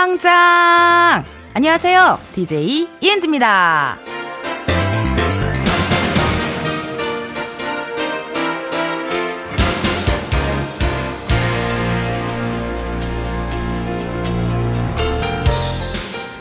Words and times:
가요광장! 0.00 1.24
안녕하세요. 1.52 2.18
DJ 2.32 2.88
이은지입니다. 3.02 3.98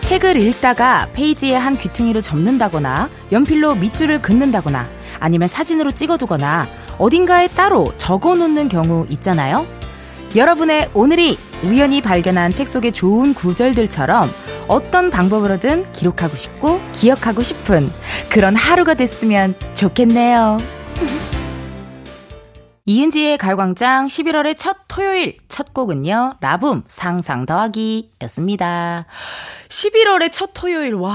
책을 0.03 0.37
읽다가 0.37 1.09
페이지에 1.11 1.57
한 1.57 1.77
귀퉁이를 1.77 2.21
접는다거나 2.21 3.09
연필로 3.33 3.75
밑줄을 3.75 4.21
긋는다거나 4.21 4.87
아니면 5.19 5.49
사진으로 5.49 5.91
찍어두거나 5.91 6.65
어딘가에 6.97 7.49
따로 7.49 7.93
적어 7.97 8.35
놓는 8.35 8.69
경우 8.69 9.05
있잖아요. 9.09 9.67
여러분의 10.33 10.91
오늘이 10.93 11.37
우연히 11.63 12.01
발견한 12.01 12.53
책 12.53 12.67
속의 12.69 12.93
좋은 12.93 13.33
구절들처럼 13.33 14.29
어떤 14.67 15.09
방법으로든 15.09 15.91
기록하고 15.93 16.35
싶고 16.37 16.79
기억하고 16.93 17.43
싶은 17.43 17.91
그런 18.29 18.55
하루가 18.55 18.93
됐으면 18.93 19.55
좋겠네요. 19.75 20.57
이은지의 22.85 23.37
가요광장 23.37 24.07
11월의 24.07 24.57
첫 24.57 24.77
토요일 24.87 25.37
첫 25.47 25.73
곡은요. 25.73 26.35
라붐 26.39 26.83
상상 26.87 27.45
더하기 27.45 28.11
였습니다. 28.23 29.05
11월의 29.67 30.31
첫 30.31 30.51
토요일 30.55 30.93
와 30.95 31.13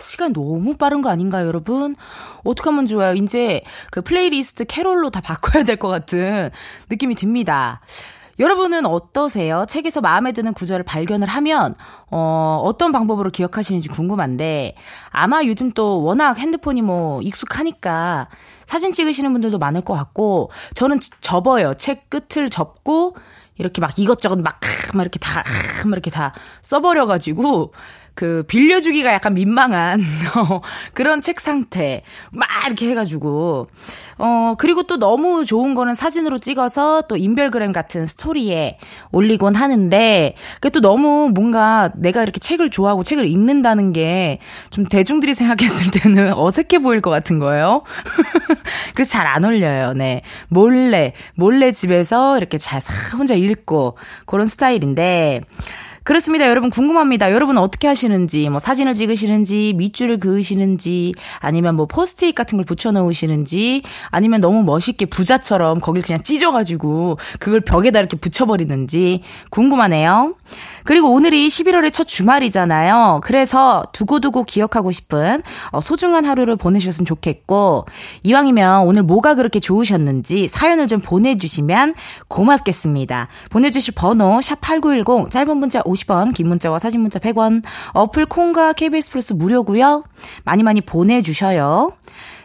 시간 0.00 0.32
너무 0.32 0.76
빠른 0.76 1.00
거 1.00 1.10
아닌가요, 1.10 1.46
여러분? 1.46 1.94
어떡하면 2.42 2.86
좋아요. 2.86 3.14
이제 3.14 3.62
그 3.92 4.02
플레이리스트 4.02 4.64
캐롤로 4.64 5.10
다 5.10 5.20
바꿔야 5.20 5.62
될 5.62 5.76
것 5.76 5.88
같은 5.88 6.50
느낌이 6.90 7.14
듭니다. 7.14 7.80
여러분은 8.38 8.86
어떠세요? 8.86 9.66
책에서 9.68 10.00
마음에 10.00 10.32
드는 10.32 10.54
구절을 10.54 10.84
발견을 10.84 11.28
하면, 11.28 11.74
어, 12.10 12.60
어떤 12.64 12.92
방법으로 12.92 13.30
기억하시는지 13.30 13.88
궁금한데, 13.88 14.74
아마 15.10 15.44
요즘 15.44 15.70
또 15.72 16.02
워낙 16.02 16.38
핸드폰이 16.38 16.82
뭐 16.82 17.20
익숙하니까 17.22 18.28
사진 18.66 18.92
찍으시는 18.92 19.32
분들도 19.32 19.58
많을 19.58 19.82
것 19.82 19.94
같고, 19.94 20.50
저는 20.74 21.00
접어요. 21.20 21.74
책 21.74 22.08
끝을 22.08 22.48
접고, 22.48 23.16
이렇게 23.58 23.80
막 23.80 23.98
이것저것 23.98 24.38
막, 24.40 24.60
막 24.94 25.02
이렇게 25.02 25.18
다, 25.18 25.44
막 25.84 25.92
이렇게 25.92 26.10
다 26.10 26.32
써버려가지고, 26.62 27.72
그 28.14 28.44
빌려주기가 28.46 29.12
약간 29.12 29.34
민망한 29.34 30.00
어, 30.36 30.60
그런 30.94 31.20
책 31.20 31.40
상태 31.40 32.02
막 32.30 32.48
이렇게 32.66 32.88
해가지고 32.90 33.68
어 34.18 34.54
그리고 34.58 34.82
또 34.84 34.98
너무 34.98 35.44
좋은 35.44 35.74
거는 35.74 35.94
사진으로 35.94 36.38
찍어서 36.38 37.02
또 37.08 37.16
인별그램 37.16 37.72
같은 37.72 38.06
스토리에 38.06 38.78
올리곤 39.10 39.54
하는데 39.54 40.34
그게 40.54 40.70
또 40.70 40.80
너무 40.80 41.30
뭔가 41.34 41.90
내가 41.96 42.22
이렇게 42.22 42.38
책을 42.38 42.70
좋아하고 42.70 43.02
책을 43.02 43.26
읽는다는 43.26 43.92
게 43.92 44.38
좀 44.70 44.84
대중들이 44.84 45.34
생각했을 45.34 45.90
때는 45.90 46.32
어색해 46.36 46.78
보일 46.82 47.00
것 47.00 47.10
같은 47.10 47.38
거예요. 47.38 47.82
그래서 48.94 49.10
잘 49.12 49.26
안 49.26 49.44
올려요. 49.44 49.92
네 49.94 50.22
몰래 50.48 51.12
몰래 51.36 51.72
집에서 51.72 52.36
이렇게 52.36 52.58
잘 52.58 52.80
혼자 53.16 53.34
읽고 53.34 53.96
그런 54.26 54.46
스타일인데. 54.46 55.42
그렇습니다. 56.04 56.48
여러분 56.48 56.68
궁금합니다. 56.70 57.30
여러분 57.32 57.58
어떻게 57.58 57.86
하시는지, 57.86 58.48
뭐 58.48 58.58
사진을 58.58 58.94
찍으시는지, 58.94 59.74
밑줄을 59.76 60.18
그으시는지, 60.18 61.14
아니면 61.38 61.76
뭐 61.76 61.86
포스트잇 61.86 62.34
같은 62.34 62.58
걸 62.58 62.64
붙여 62.64 62.90
놓으시는지, 62.90 63.82
아니면 64.10 64.40
너무 64.40 64.64
멋있게 64.64 65.06
부자처럼 65.06 65.78
거길 65.78 66.02
그냥 66.02 66.20
찢어 66.22 66.50
가지고 66.50 67.18
그걸 67.38 67.60
벽에다 67.60 68.00
이렇게 68.00 68.16
붙여 68.16 68.46
버리는지 68.46 69.22
궁금하네요. 69.50 70.34
그리고 70.84 71.12
오늘이 71.12 71.48
11월의 71.48 71.92
첫 71.92 72.08
주말이잖아요. 72.08 73.20
그래서 73.22 73.82
두고두고 73.92 74.44
기억하고 74.44 74.92
싶은 74.92 75.42
어, 75.70 75.80
소중한 75.80 76.24
하루를 76.24 76.56
보내셨으면 76.56 77.06
좋겠고, 77.06 77.86
이왕이면 78.22 78.86
오늘 78.86 79.02
뭐가 79.02 79.34
그렇게 79.34 79.60
좋으셨는지 79.60 80.48
사연을 80.48 80.86
좀 80.86 81.00
보내주시면 81.00 81.94
고맙겠습니다. 82.28 83.28
보내주실 83.50 83.94
번호, 83.94 84.38
샵8910, 84.40 85.30
짧은 85.30 85.56
문자 85.56 85.82
50원, 85.82 86.34
긴 86.34 86.48
문자와 86.48 86.78
사진 86.78 87.00
문자 87.00 87.18
100원, 87.18 87.62
어플 87.92 88.26
콩과 88.26 88.74
KBS 88.74 89.10
플러스 89.10 89.32
무료고요 89.32 90.04
많이 90.44 90.62
많이 90.62 90.80
보내주셔요. 90.80 91.92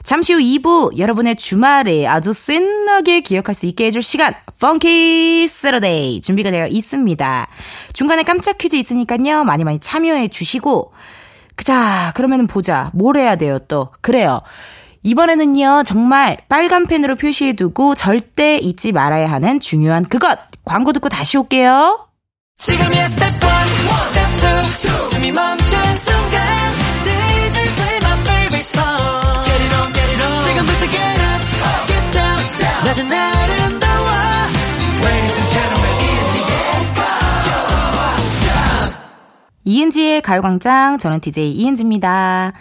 잠시 0.03 0.33
후 0.33 0.39
2부 0.39 0.97
여러분의 0.97 1.35
주말에 1.35 2.07
아주 2.07 2.33
신나게 2.33 3.21
기억할 3.21 3.55
수 3.55 3.65
있게 3.65 3.85
해줄 3.85 4.01
시간 4.01 4.33
Funky 4.59 5.47
Saturday 5.47 6.21
준비가 6.21 6.51
되어 6.51 6.67
있습니다. 6.67 7.47
중간에 7.93 8.23
깜짝 8.23 8.57
퀴즈 8.57 8.75
있으니까요. 8.75 9.43
많이 9.43 9.63
많이 9.63 9.79
참여해 9.79 10.29
주시고 10.29 10.93
자 11.63 12.11
그러면 12.15 12.47
보자. 12.47 12.91
뭘 12.93 13.17
해야 13.17 13.35
돼요 13.35 13.59
또. 13.59 13.89
그래요. 14.01 14.41
이번에는요, 15.03 15.83
정말 15.85 16.37
빨간 16.49 16.85
펜으로 16.85 17.15
표시해두고 17.15 17.95
절대 17.95 18.57
잊지 18.57 18.91
말아야 18.91 19.31
하는 19.31 19.59
중요한 19.61 20.03
그것! 20.03 20.37
광고 20.65 20.91
듣고 20.91 21.07
다시 21.07 21.37
올게요. 21.37 22.07
지금이야 22.57 23.07
스텝 23.07 23.25
1, 23.25 23.39
스텝 24.03 25.11
2, 25.11 25.13
숨이 25.13 25.31
멈춘 25.31 25.95
순간 25.95 26.56
이은지의 32.97 33.11
이은지의 39.65 40.21
가요광장, 40.21 40.97
저는 40.97 41.19
DJ 41.19 41.51
이은지입니다. 41.51 42.53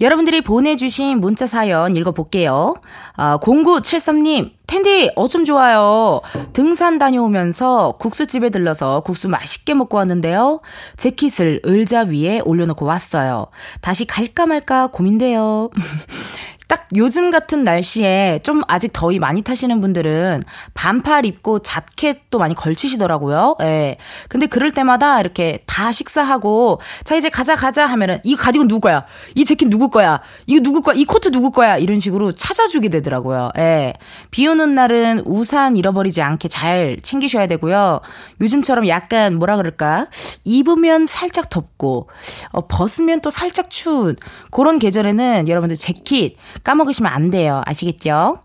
여러분들이 0.00 0.40
보내주신 0.40 1.20
문자 1.20 1.46
사연 1.46 1.94
읽어볼게요. 1.94 2.74
아, 3.16 3.38
0973님, 3.38 4.50
텐디, 4.66 5.10
어쩜 5.14 5.44
좋아요. 5.44 6.20
등산 6.52 6.98
다녀오면서 6.98 7.96
국수집에 7.98 8.50
들러서 8.50 9.00
국수 9.00 9.28
맛있게 9.28 9.74
먹고 9.74 9.96
왔는데요. 9.96 10.60
재킷을 10.96 11.60
의자 11.62 12.02
위에 12.02 12.40
올려놓고 12.44 12.84
왔어요. 12.84 13.46
다시 13.82 14.04
갈까 14.04 14.46
말까 14.46 14.88
고민돼요. 14.88 15.70
딱 16.66 16.86
요즘 16.96 17.30
같은 17.30 17.62
날씨에 17.62 18.40
좀 18.42 18.62
아직 18.68 18.90
더위 18.92 19.18
많이 19.18 19.42
타시는 19.42 19.80
분들은 19.80 20.42
반팔 20.72 21.26
입고 21.26 21.58
자켓도 21.58 22.38
많이 22.38 22.54
걸치시더라고요. 22.54 23.56
예. 23.60 23.96
근데 24.28 24.46
그럴 24.46 24.70
때마다 24.70 25.20
이렇게 25.20 25.60
다 25.66 25.92
식사하고 25.92 26.80
자 27.04 27.16
이제 27.16 27.28
가자 27.28 27.54
가자 27.54 27.86
하면은 27.86 28.18
이 28.24 28.34
가디건 28.34 28.68
누구 28.68 28.80
거야? 28.80 29.04
이 29.34 29.44
재킷 29.44 29.68
누구 29.68 29.90
거야? 29.90 30.20
이거 30.46 30.62
누구 30.62 30.80
거야? 30.80 30.96
이 30.96 31.04
코트 31.04 31.30
누구 31.30 31.50
거야? 31.50 31.76
이런 31.76 32.00
식으로 32.00 32.32
찾아주게 32.32 32.88
되더라고요. 32.88 33.50
예. 33.58 33.94
비 34.30 34.46
오는 34.46 34.74
날은 34.74 35.24
우산 35.26 35.76
잃어버리지 35.76 36.22
않게 36.22 36.48
잘 36.48 36.98
챙기셔야 37.02 37.46
되고요. 37.46 38.00
요즘처럼 38.40 38.88
약간 38.88 39.36
뭐라 39.36 39.56
그럴까? 39.56 40.06
입으면 40.44 41.06
살짝 41.06 41.50
덥고 41.50 42.08
어, 42.52 42.66
벗으면 42.66 43.20
또 43.20 43.28
살짝 43.30 43.68
추운 43.68 44.16
그런 44.50 44.78
계절에는 44.78 45.48
여러분들 45.48 45.76
재킷 45.76 46.36
까먹으시면 46.62 47.10
안 47.12 47.30
돼요. 47.30 47.62
아시겠죠? 47.66 48.38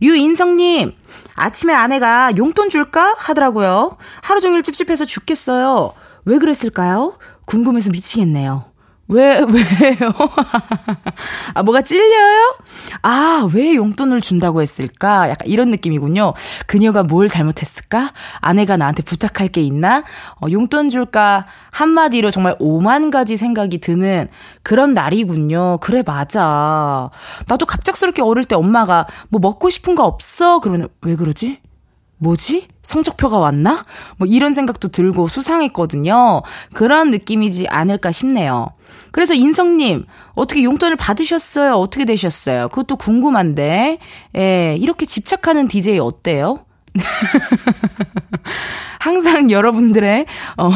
류인성님, 0.00 0.92
아침에 1.34 1.72
아내가 1.74 2.36
용돈 2.36 2.68
줄까? 2.68 3.14
하더라고요. 3.18 3.96
하루 4.22 4.40
종일 4.40 4.62
찝찝해서 4.62 5.04
죽겠어요. 5.04 5.92
왜 6.24 6.38
그랬을까요? 6.38 7.18
궁금해서 7.44 7.90
미치겠네요. 7.90 8.71
왜, 9.12 9.38
왜요? 9.44 10.10
아, 11.54 11.62
뭐가 11.62 11.82
찔려요? 11.82 12.56
아, 13.02 13.46
왜 13.54 13.74
용돈을 13.74 14.20
준다고 14.20 14.62
했을까? 14.62 15.28
약간 15.28 15.46
이런 15.48 15.70
느낌이군요. 15.70 16.32
그녀가 16.66 17.02
뭘 17.02 17.28
잘못했을까? 17.28 18.12
아내가 18.40 18.76
나한테 18.76 19.02
부탁할 19.02 19.48
게 19.48 19.60
있나? 19.60 20.04
어, 20.40 20.46
용돈 20.50 20.88
줄까? 20.90 21.46
한마디로 21.72 22.30
정말 22.30 22.56
오만 22.58 23.10
가지 23.10 23.36
생각이 23.36 23.78
드는 23.78 24.28
그런 24.62 24.94
날이군요. 24.94 25.78
그래, 25.80 26.02
맞아. 26.04 27.10
나도 27.48 27.66
갑작스럽게 27.66 28.22
어릴 28.22 28.44
때 28.44 28.54
엄마가 28.54 29.06
뭐 29.28 29.40
먹고 29.40 29.68
싶은 29.70 29.94
거 29.94 30.04
없어? 30.04 30.60
그러면 30.60 30.88
왜 31.02 31.16
그러지? 31.16 31.60
뭐지? 32.22 32.68
성적표가 32.84 33.38
왔나? 33.38 33.82
뭐 34.16 34.28
이런 34.28 34.54
생각도 34.54 34.88
들고 34.88 35.26
수상했거든요. 35.26 36.42
그런 36.72 37.10
느낌이지 37.10 37.66
않을까 37.68 38.12
싶네요. 38.12 38.68
그래서 39.10 39.34
인성님, 39.34 40.06
어떻게 40.34 40.62
용돈을 40.62 40.96
받으셨어요? 40.96 41.74
어떻게 41.74 42.04
되셨어요? 42.04 42.68
그것도 42.68 42.96
궁금한데, 42.96 43.98
예, 44.36 44.76
이렇게 44.78 45.04
집착하는 45.04 45.66
DJ 45.66 45.98
어때요? 45.98 46.64
항상 48.98 49.50
여러분들의 49.50 50.26
어 50.58 50.70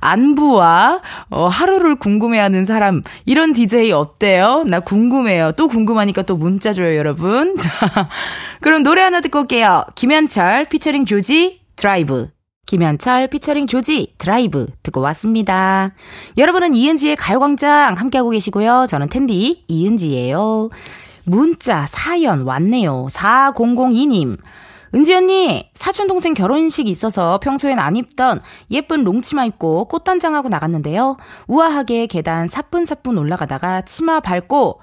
안부와 0.00 1.00
어 1.30 1.48
하루를 1.48 1.96
궁금해하는 1.96 2.64
사람 2.64 3.02
이런 3.26 3.52
DJ 3.52 3.92
어때요? 3.92 4.64
나 4.66 4.80
궁금해요. 4.80 5.52
또 5.52 5.68
궁금하니까 5.68 6.22
또 6.22 6.36
문자 6.36 6.72
줘요, 6.72 6.96
여러분. 6.96 7.56
자, 7.58 8.08
그럼 8.60 8.82
노래 8.82 9.02
하나 9.02 9.20
듣고 9.20 9.40
올게요. 9.40 9.84
김현철 9.94 10.66
피처링 10.66 11.04
조지 11.04 11.60
드라이브. 11.76 12.28
김현철 12.66 13.28
피처링 13.28 13.66
조지 13.66 14.12
드라이브 14.18 14.66
듣고 14.82 15.00
왔습니다. 15.00 15.92
여러분은 16.36 16.74
이은지의 16.74 17.16
가요광장 17.16 17.94
함께하고 17.96 18.30
계시고요. 18.30 18.86
저는 18.88 19.08
텐디 19.08 19.64
이은지예요. 19.68 20.68
문자 21.24 21.86
사연 21.86 22.42
왔네요. 22.42 23.08
4002님. 23.10 24.38
은지 24.94 25.14
언니, 25.14 25.70
사촌 25.74 26.08
동생 26.08 26.34
결혼식이 26.34 26.90
있어서 26.90 27.38
평소엔 27.40 27.78
안 27.78 27.96
입던 27.96 28.40
예쁜 28.70 29.04
롱치마 29.04 29.44
입고 29.44 29.86
꽃단장하고 29.86 30.48
나갔는데요. 30.48 31.16
우아하게 31.46 32.06
계단 32.06 32.48
사뿐사뿐 32.48 33.18
올라가다가 33.18 33.82
치마 33.82 34.20
밟고 34.20 34.80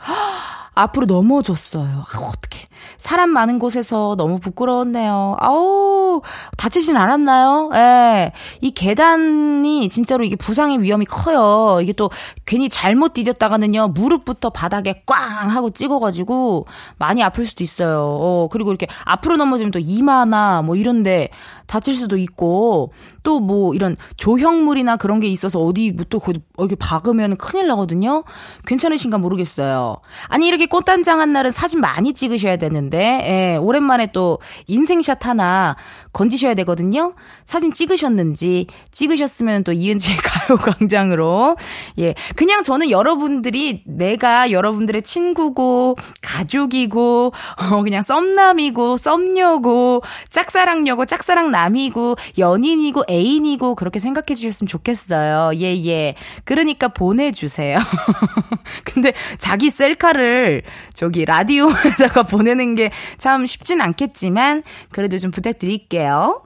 앞으로 0.76 1.06
넘어졌어요. 1.06 2.06
아, 2.08 2.18
어떡해. 2.18 2.66
사람 2.98 3.30
많은 3.30 3.60
곳에서 3.60 4.16
너무 4.18 4.40
부끄러웠네요. 4.40 5.38
아우, 5.40 6.22
다치진 6.58 6.98
않았나요? 6.98 7.72
예. 7.76 8.32
이 8.62 8.72
계단이 8.72 9.88
진짜로 9.90 10.24
이게 10.26 10.36
부상의 10.36 10.82
위험이 10.82 11.06
커요. 11.06 11.80
이게 11.82 11.94
또 11.94 12.10
괜히 12.46 12.68
잘못 12.70 13.14
디뎠다가는요, 13.14 13.94
무릎부터 13.94 14.50
바닥에 14.50 15.04
꽝 15.06 15.50
하고 15.50 15.70
찍어가지고 15.70 16.66
많이 16.98 17.24
아플 17.24 17.46
수도 17.46 17.64
있어요. 17.64 18.02
어, 18.20 18.48
그리고 18.52 18.72
이렇게 18.72 18.88
앞으로 19.06 19.38
넘어지면 19.38 19.72
또 19.72 19.80
이마나 19.80 20.62
뭐 20.62 20.76
이런데 20.76 21.30
다칠 21.68 21.96
수도 21.96 22.18
있고, 22.18 22.92
또 23.24 23.46
뭐 23.46 23.76
이런 23.76 23.96
조형물이나 24.18 24.98
그런 24.98 25.20
게 25.20 25.28
있어서 25.28 25.60
어디 25.60 25.92
뭐또 25.92 26.20
이렇게 26.58 26.76
박으면 26.76 27.38
큰일 27.38 27.68
나거든요? 27.68 28.24
괜찮으신가 28.66 29.18
모르겠어요. 29.20 29.98
아니, 30.28 30.48
이렇게 30.48 30.66
꽃단장한 30.66 31.32
날은 31.32 31.52
사진 31.52 31.80
많이 31.80 32.14
찍으셔야 32.14 32.58
되는 32.58 32.75
데, 32.90 33.54
예, 33.54 33.58
오랜만에 33.58 34.08
또 34.08 34.40
인생샷 34.68 35.26
하나 35.26 35.76
건지셔야 36.14 36.54
되거든요? 36.56 37.14
사진 37.46 37.74
찍으셨는지, 37.74 38.68
찍으셨으면 38.92 39.64
또 39.64 39.72
이은지의 39.74 40.18
가요광장으로, 40.24 41.58
예, 42.00 42.16
그냥 42.36 42.64
저는 42.64 42.90
여러분들이 42.90 43.84
내가 43.86 44.52
여러분들의 44.52 45.02
친구고, 45.04 45.96
가족이고, 46.22 47.34
어, 47.72 47.84
그냥 47.84 48.02
썸남이고, 48.02 48.98
썸녀고, 48.98 50.02
짝사랑녀고, 50.30 51.06
짝사랑남이고, 51.06 52.16
연인이고, 52.38 53.04
애인이고, 53.10 53.76
그렇게 53.76 54.00
생각해 54.00 54.36
주셨으면 54.36 54.68
좋겠어요. 54.68 55.52
예, 55.60 55.86
예. 55.86 56.16
그러니까 56.46 56.88
보내주세요. 56.88 57.78
근데 58.84 59.14
자기 59.38 59.70
셀카를 59.70 60.64
저기 60.94 61.26
라디오에다가 61.26 62.24
보내 62.24 62.55
는 62.56 62.76
게 62.76 62.92
참 63.18 63.46
쉽진 63.46 63.82
않겠지만, 63.82 64.64
그래도 64.92 65.18
좀 65.18 65.32
부탁드릴게요. 65.32 66.44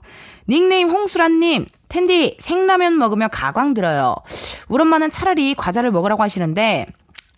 닉네임 0.48 0.90
홍수라님, 0.90 1.66
텐디 1.88 2.36
생라면 2.40 2.98
먹으며 2.98 3.28
가광 3.28 3.74
들어요. 3.74 4.16
우리 4.68 4.82
엄마는 4.82 5.10
차라리 5.10 5.54
과자를 5.54 5.90
먹으라고 5.90 6.22
하시는데, 6.22 6.86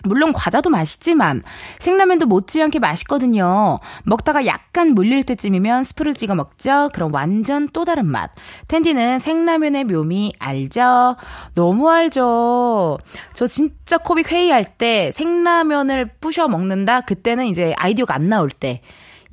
물론 0.02 0.32
과자도 0.32 0.70
맛있지만 0.70 1.42
생라면도 1.78 2.26
못지않게 2.26 2.78
맛있거든요. 2.78 3.78
먹다가 4.04 4.46
약간 4.46 4.94
물릴 4.94 5.24
때쯤이면 5.24 5.84
스프를 5.84 6.14
찍어 6.14 6.34
먹죠. 6.34 6.90
그럼 6.92 7.12
완전 7.14 7.68
또 7.68 7.84
다른 7.84 8.06
맛. 8.06 8.30
텐디는 8.68 9.18
생라면의 9.18 9.84
묘미 9.84 10.34
알죠? 10.38 11.16
너무 11.54 11.90
알죠. 11.90 12.98
저 13.34 13.46
진짜 13.46 13.98
코빅 13.98 14.30
회의할 14.30 14.64
때 14.64 15.10
생라면을 15.12 16.10
부셔 16.20 16.48
먹는다. 16.48 17.02
그때는 17.02 17.46
이제 17.46 17.74
아이디어가 17.76 18.14
안 18.14 18.28
나올 18.28 18.50
때. 18.50 18.82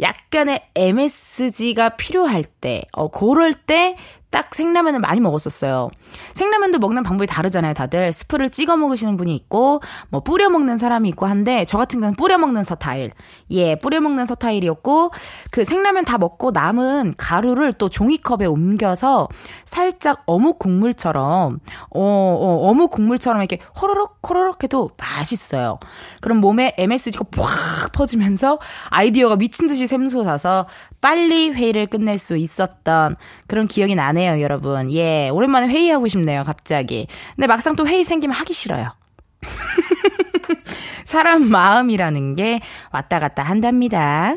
약간의 0.01 0.61
MSG가 0.75 1.89
필요할 1.89 2.43
때, 2.43 2.83
어, 2.93 3.09
그럴 3.09 3.53
때 3.53 3.97
딱 4.31 4.53
생라면을 4.53 4.99
많이 4.99 5.19
먹었었어요. 5.19 5.89
생라면도 6.33 6.77
먹는 6.79 7.03
방법이 7.03 7.25
다르잖아요, 7.27 7.73
다들. 7.73 8.13
스프를 8.13 8.51
찍어 8.51 8.77
먹으시는 8.77 9.17
분이 9.17 9.35
있고, 9.35 9.81
뭐 10.09 10.21
뿌려 10.21 10.49
먹는 10.49 10.77
사람이 10.77 11.09
있고 11.09 11.25
한데, 11.25 11.65
저 11.65 11.77
같은 11.77 11.99
경우는 11.99 12.15
뿌려 12.15 12.37
먹는 12.37 12.63
서타일. 12.63 13.11
예, 13.51 13.75
뿌려 13.75 14.01
먹는 14.01 14.27
서타일이었고, 14.27 15.11
그 15.49 15.65
생라면 15.65 16.05
다 16.05 16.19
먹고 16.19 16.51
남은 16.51 17.15
가루를 17.17 17.73
또 17.73 17.89
종이컵에 17.89 18.45
옮겨서 18.45 19.27
살짝 19.65 20.21
어묵 20.27 20.59
국물처럼, 20.59 21.59
어, 21.89 21.99
어 21.99 22.69
어묵 22.69 22.91
국물처럼 22.91 23.41
이렇게 23.41 23.59
호로록, 23.81 24.19
호로록 24.27 24.63
해도 24.63 24.91
맛있어요. 24.97 25.79
그럼 26.21 26.37
몸에 26.37 26.75
MSG가 26.77 27.25
팍 27.31 27.91
퍼지면서 27.93 28.59
아이디어가 28.89 29.37
미친 29.37 29.67
듯이 29.67 29.87
샘솟아서 29.87 30.67
빨리 31.01 31.49
회의를 31.49 31.87
끝낼 31.87 32.17
수 32.17 32.37
있었던 32.37 33.15
그런 33.47 33.67
기억이 33.67 33.95
나네요, 33.95 34.41
여러분. 34.41 34.91
예, 34.91 35.29
오랜만에 35.29 35.67
회의하고 35.67 36.07
싶네요, 36.07 36.43
갑자기. 36.43 37.07
근데 37.35 37.47
막상 37.47 37.75
또 37.75 37.87
회의 37.87 38.03
생기면 38.03 38.35
하기 38.35 38.53
싫어요. 38.53 38.93
사람 41.05 41.49
마음이라는 41.49 42.35
게 42.35 42.59
왔다 42.91 43.19
갔다 43.19 43.43
한답니다. 43.43 44.35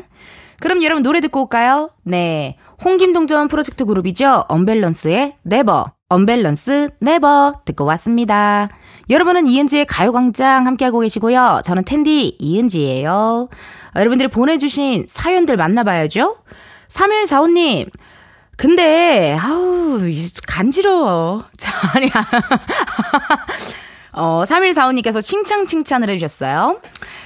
그럼 0.59 0.81
여러분 0.81 1.03
노래 1.03 1.19
듣고 1.19 1.41
올까요? 1.41 1.89
네. 2.03 2.57
홍김동전 2.83 3.47
프로젝트 3.49 3.85
그룹이죠. 3.85 4.45
언밸런스의 4.47 5.35
Never. 5.43 5.91
언밸런스 6.09 6.91
Never 6.99 7.53
듣고 7.65 7.85
왔습니다. 7.85 8.69
여러분은 9.09 9.47
이은지의 9.47 9.85
가요광장 9.85 10.65
함께하고 10.65 11.01
계시고요. 11.01 11.61
저는 11.65 11.83
텐디 11.83 12.37
이은지예요. 12.39 13.49
여러분들이 13.95 14.29
보내주신 14.29 15.05
사연들 15.07 15.57
만나봐야죠. 15.57 16.37
3145님, 16.89 17.89
근데, 18.55 19.37
아우, 19.39 19.99
간지러워. 20.47 21.43
자, 21.57 21.71
아니야. 21.95 22.11
어, 24.15 24.43
3145님께서 24.45 25.23
칭찬 25.23 25.65
칭찬을 25.65 26.07
해주셨어요. 26.11 26.79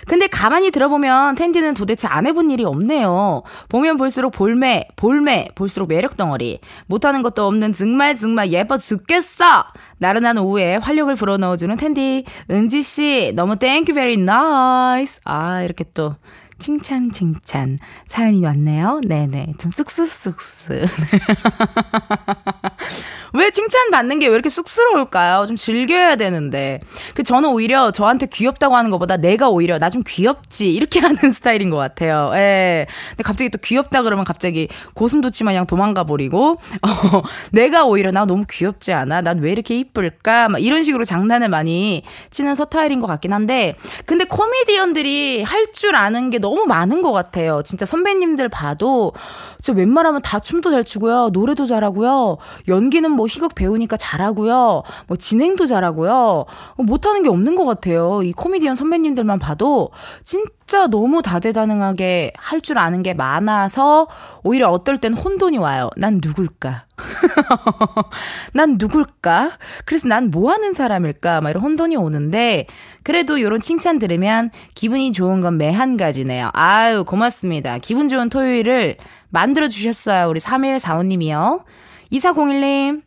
근데 0.07 0.27
가만히 0.27 0.71
들어보면 0.71 1.35
텐디는 1.35 1.73
도대체 1.73 2.07
안 2.07 2.25
해본 2.25 2.49
일이 2.49 2.63
없네요. 2.63 3.43
보면 3.67 3.97
볼수록 3.97 4.31
볼매, 4.31 4.87
볼매, 4.95 5.49
볼수록 5.53 5.89
매력 5.89 6.15
덩어리. 6.15 6.61
못하는 6.85 7.23
것도 7.23 7.45
없는 7.45 7.73
정말 7.73 8.15
정말 8.15 8.53
예뻐 8.53 8.77
죽겠어! 8.77 9.65
나른한 9.97 10.37
오후에 10.37 10.77
활력을 10.77 11.15
불어넣어주는 11.15 11.75
텐디. 11.75 12.23
은지씨, 12.49 13.33
너무 13.35 13.57
thank 13.57 13.93
you 13.93 14.03
very 14.03 14.15
nice. 14.15 15.19
아, 15.25 15.61
이렇게 15.63 15.83
또. 15.93 16.15
칭찬, 16.59 17.11
칭찬. 17.11 17.77
사연이 18.07 18.43
왔네요. 18.43 19.01
네네. 19.07 19.53
좀 19.59 19.71
쑥쑥쑥쑥. 19.71 20.73
왜 23.33 23.51
칭찬받는 23.51 24.19
게 24.19 24.27
왜 24.27 24.33
이렇게 24.33 24.49
쑥스러울까요? 24.49 25.45
좀 25.47 25.55
즐겨야 25.55 26.15
되는데. 26.17 26.79
그 27.13 27.23
저는 27.23 27.49
오히려 27.49 27.91
저한테 27.91 28.25
귀엽다고 28.27 28.75
하는 28.75 28.91
것보다 28.91 29.17
내가 29.17 29.49
오히려 29.49 29.77
나 29.79 29.89
좀 29.89 30.03
귀엽지. 30.05 30.69
이렇게 30.73 30.99
하는 31.07 31.31
스타일인 31.31 31.69
것 31.69 31.77
같아요. 31.77 32.31
예. 32.35 32.85
근데 33.11 33.23
갑자기 33.23 33.49
또 33.49 33.57
귀엽다 33.57 34.01
그러면 34.03 34.25
갑자기 34.25 34.67
고슴도치 34.95 35.43
마냥 35.45 35.65
도망가 35.65 36.03
버리고, 36.03 36.57
어, 36.83 37.21
내가 37.51 37.85
오히려 37.85 38.11
나 38.11 38.25
너무 38.25 38.43
귀엽지 38.49 38.91
않아? 38.93 39.21
난 39.21 39.39
왜 39.39 39.51
이렇게 39.53 39.77
이쁠까? 39.77 40.49
막 40.49 40.61
이런 40.61 40.83
식으로 40.83 41.05
장난을 41.05 41.47
많이 41.49 42.03
치는 42.31 42.55
서타일인 42.55 42.99
것 42.99 43.07
같긴 43.07 43.31
한데, 43.33 43.75
근데 44.05 44.25
코미디언들이 44.25 45.43
할 45.43 45.67
줄 45.73 45.95
아는 45.95 46.29
게 46.31 46.39
너무 46.39 46.65
많은 46.65 47.01
것 47.03 47.11
같아요. 47.11 47.61
진짜 47.63 47.85
선배님들 47.85 48.49
봐도, 48.49 49.13
저 49.61 49.73
웬만하면 49.73 50.21
다 50.23 50.39
춤도 50.39 50.71
잘 50.71 50.83
추고요. 50.83 51.29
노래도 51.33 51.65
잘하고요. 51.67 52.37
연기는 52.67 53.11
뭐 53.17 53.27
희극 53.27 53.53
배우니까 53.55 53.97
잘하고요. 53.97 54.83
뭐 55.07 55.17
진행도 55.17 55.65
잘하고요. 55.65 56.45
못하는 56.77 57.23
게 57.23 57.29
없는 57.29 57.55
것 57.55 57.65
같아요. 57.65 58.21
이 58.23 58.31
코미디언 58.31 58.75
선배님들만 58.75 59.39
봐도 59.39 59.89
진짜 60.23 60.87
너무 60.87 61.21
다재다능하게 61.21 62.31
할 62.37 62.61
줄 62.61 62.77
아는 62.79 63.03
게 63.03 63.13
많아서 63.13 64.07
오히려 64.43 64.69
어떨 64.69 64.97
땐 64.97 65.13
혼돈이 65.13 65.57
와요. 65.57 65.89
난 65.97 66.19
누굴까? 66.23 66.85
난 68.53 68.77
누굴까? 68.79 69.51
그래서 69.85 70.07
난 70.07 70.27
뭐 70.31 70.51
하는 70.51 70.73
사람일까? 70.73 71.41
막 71.41 71.49
이런 71.49 71.63
혼돈이 71.63 71.95
오는데, 71.95 72.65
그래도 73.03 73.37
이런 73.37 73.61
칭찬 73.61 73.97
들으면 73.99 74.49
기분이 74.75 75.13
좋은 75.13 75.39
건 75.41 75.55
매 75.57 75.71
한 75.71 75.95
가지네요. 75.97 76.49
아유, 76.53 77.03
고맙습니다. 77.05 77.77
기분 77.77 78.09
좋은 78.09 78.29
토요일을 78.29 78.97
만들어 79.29 79.69
주셨어요. 79.69 80.27
우리 80.29 80.39
3145님이요. 80.41 81.63
2401님, 82.11 83.01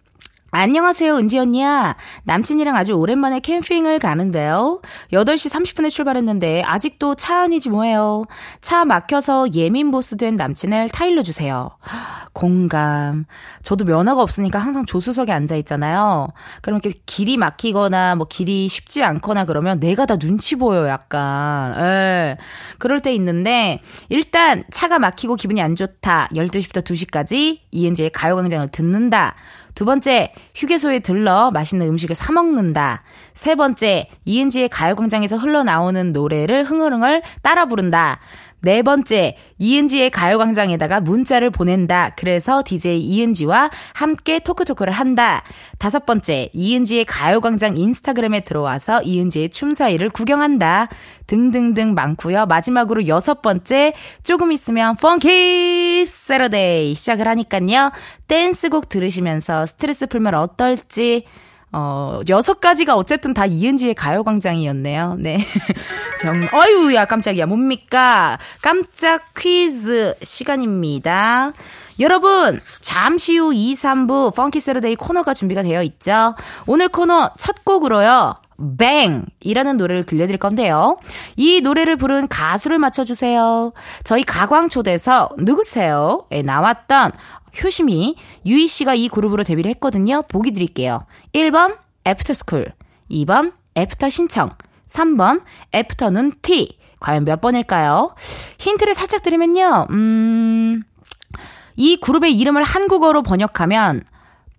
안녕하세요, 0.53 1.17
은지 1.17 1.39
언니야. 1.39 1.97
남친이랑 2.25 2.75
아주 2.75 2.93
오랜만에 2.95 3.39
캠핑을 3.39 4.01
가는데요. 4.01 4.81
8시 5.13 5.49
30분에 5.49 5.91
출발했는데 5.91 6.63
아직도 6.63 7.15
차 7.15 7.43
안이지 7.43 7.71
뭐예요. 7.71 8.25
차 8.61 8.85
막혀서 8.85 9.53
예민 9.55 9.93
보스 9.93 10.17
된 10.17 10.37
남친을 10.37 10.89
타일러 10.89 11.23
주세요. 11.23 11.71
공감. 12.33 13.27
저도 13.63 13.85
면허가 13.85 14.23
없으니까 14.23 14.59
항상 14.59 14.87
조수석에 14.87 15.31
앉아 15.31 15.55
있잖아요. 15.57 16.29
그럼 16.63 16.81
이렇게 16.83 16.99
길이 17.07 17.37
막히거나 17.37 18.17
뭐 18.17 18.27
길이 18.29 18.69
쉽지 18.69 19.05
않거나 19.05 19.45
그러면 19.45 19.79
내가 19.79 20.05
다 20.07 20.17
눈치 20.17 20.57
보여 20.57 20.89
약간. 20.89 21.75
예. 21.79 22.37
그럴 22.79 23.01
때 23.01 23.15
있는데 23.15 23.81
일단 24.09 24.65
차가 24.73 24.99
막히고 24.99 25.37
기분이 25.37 25.63
안 25.63 25.77
좋다. 25.77 26.29
12시부터 26.35 26.83
2시까지 26.83 27.61
이은지의 27.71 28.11
가요 28.11 28.35
광장을 28.37 28.69
듣는다. 28.69 29.35
두 29.81 29.87
번째, 29.87 30.35
휴게소에 30.57 30.99
들러 30.99 31.51
맛있는 31.53 31.89
음식을 31.89 32.15
사 32.15 32.33
먹는다. 32.33 33.03
세 33.33 33.55
번째, 33.55 34.11
이은지의 34.27 34.69
가요광장에서 34.69 35.39
흘러나오는 35.39 36.13
노래를 36.13 36.65
흥얼흥얼 36.65 37.23
따라 37.41 37.65
부른다. 37.65 38.21
네 38.63 38.83
번째, 38.83 39.37
이은지의 39.59 40.11
가요광장에다가 40.11 41.01
문자를 41.01 41.51
보낸다. 41.51 42.15
그래서 42.17 42.63
DJ 42.65 43.01
이은지와 43.01 43.71
함께 43.95 44.39
토크토크를 44.39 44.93
한다. 44.93 45.43
다섯 45.79 46.05
번째, 46.05 46.51
이은지의 46.53 47.07
가요광장 47.07 47.77
인스타그램에 47.77 48.41
들어와서 48.41 49.03
이은지의 49.03 49.51
춤 49.51 49.73
사이를 49.73 50.11
구경한다. 50.11 50.89
등등등 51.27 51.95
많고요. 51.95 52.47
마지막으로 52.47 53.07
여섯 53.07 53.41
번째, 53.41 53.95
조금 54.23 54.53
있으면 54.53 54.97
funky 54.97 56.05
Saturday 56.07 56.95
시작을 56.95 57.27
하니깐요. 57.29 57.93
댄스곡 58.29 58.89
들으시면서 58.89 59.67
스트레스 59.67 60.07
풀면 60.07 60.35
어떨지 60.35 61.25
어, 61.73 62.21
여섯 62.29 62.61
가지가 62.61 62.97
어쨌든 62.97 63.33
다 63.33 63.47
이은지의 63.47 63.95
가요광장이었네요. 63.95 65.17
네. 65.19 65.39
정, 66.21 66.35
어유, 66.53 66.95
야, 66.95 67.05
깜짝이야. 67.05 67.47
뭡니까? 67.47 68.39
깜짝 68.61 69.35
퀴즈 69.37 70.15
시간입니다. 70.23 71.53
여러분, 72.01 72.61
잠시 72.81 73.37
후 73.37 73.53
2, 73.55 73.75
3부 73.75 74.35
funky 74.35 74.61
Saturday 74.61 74.97
코너가 74.97 75.35
준비가 75.35 75.63
되어 75.63 75.83
있죠. 75.83 76.35
오늘 76.67 76.89
코너 76.89 77.31
첫 77.39 77.65
곡으로요. 77.65 78.37
Bang! 78.79 79.25
이라는 79.41 79.77
노래를 79.77 80.05
들려드릴 80.05 80.39
건데요. 80.39 80.99
이 81.37 81.61
노래를 81.61 81.97
부른 81.97 82.29
가수를 82.29 82.79
맞춰주세요. 82.79 83.73
저희 84.05 84.23
가광초대에서 84.23 85.31
누구세요? 85.39 86.27
에 86.31 86.43
나왔던 86.43 87.13
효심이 87.63 88.17
유이 88.47 88.69
씨가 88.69 88.95
이 88.95 89.09
그룹으로 89.09 89.45
데뷔를 89.45 89.71
했거든요. 89.73 90.23
보기 90.23 90.53
드릴게요. 90.53 91.01
1번 91.33 91.77
애프터스쿨, 92.07 92.73
2번 93.11 93.53
애프터 93.77 94.09
신청, 94.09 94.51
3번 94.89 95.43
afternoon 95.75 96.33
tea. 96.43 96.79
과연 97.01 97.25
몇 97.25 97.41
번일까요? 97.41 98.15
힌트를 98.59 98.95
살짝 98.95 99.23
드리면요. 99.23 99.87
음, 99.91 100.83
이 101.77 101.97
그룹의 101.97 102.35
이름을 102.37 102.63
한국어로 102.63 103.23
번역하면 103.23 104.05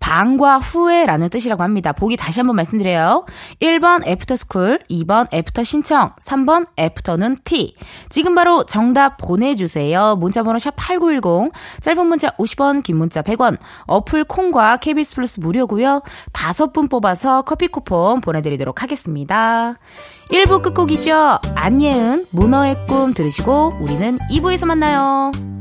방과 0.02 0.58
후에라는 0.58 1.30
뜻이라고 1.30 1.64
합니다. 1.64 1.94
보기 1.94 2.18
다시 2.18 2.42
한번 2.42 2.58
말씀드려요. 2.58 3.26
1번 3.62 4.06
애프터스쿨, 4.06 4.80
2번 4.90 5.34
애프터 5.34 5.64
신청, 5.64 6.12
3번 6.22 6.68
afternoon 6.78 7.38
tea. 7.46 7.76
지금 8.10 8.36
바로 8.36 8.66
정답 8.66 9.16
보내주세요. 9.16 10.18
문자번호 10.18 10.60
샵 10.60 10.74
8910, 10.76 11.54
짧은 11.80 12.08
문자 12.08 12.30
50원, 12.32 12.84
긴 12.84 12.98
문자 12.98 13.22
100원, 13.22 13.58
어플 13.86 14.26
콩과 14.26 14.78
KBS 14.78 15.16
플러스 15.16 15.40
무료고요. 15.40 16.02
다섯 16.34 16.74
분 16.74 16.90
뽑아서 16.90 17.44
커피 17.44 17.68
쿠폰 17.68 18.20
보내드리도록 18.20 18.84
하겠습니다. 18.84 19.76
1부 20.32 20.64
끝곡이죠. 20.64 21.40
안예은, 21.56 22.26
문어의 22.32 22.76
꿈 22.88 23.14
들으시고 23.14 23.76
우리는 23.80 24.18
2부에서 24.32 24.66
만나요. 24.66 25.61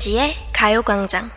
이은지의 0.00 0.34
가요광장. 0.52 1.30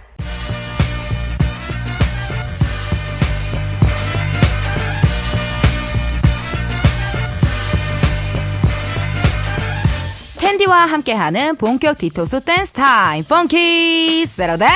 텐디와 10.37 10.85
함께하는 10.85 11.57
본격 11.57 11.97
디톡스 11.97 12.41
댄스 12.41 12.71
타임. 12.73 13.23
funky 13.25 14.25
Saturday 14.27 14.67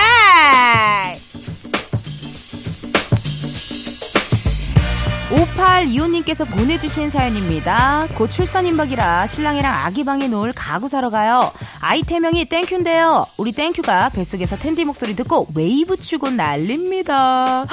5825님께서 5.57 6.47
보내주신 6.47 7.09
사연입니다. 7.09 8.07
곧 8.15 8.29
출산 8.29 8.65
임박이라 8.67 9.27
신랑이랑 9.27 9.73
아기 9.73 10.03
방에 10.03 10.27
놓을 10.27 10.53
가구 10.53 10.87
사러 10.87 11.09
가요. 11.09 11.51
아이 11.79 12.03
태명이 12.03 12.45
땡큐인데요. 12.45 13.25
우리 13.37 13.51
땡큐가 13.51 14.09
뱃속에서 14.09 14.55
텐디 14.57 14.85
목소리 14.85 15.15
듣고 15.15 15.47
웨이브 15.55 15.97
추고 15.97 16.29
난립니다. 16.29 17.65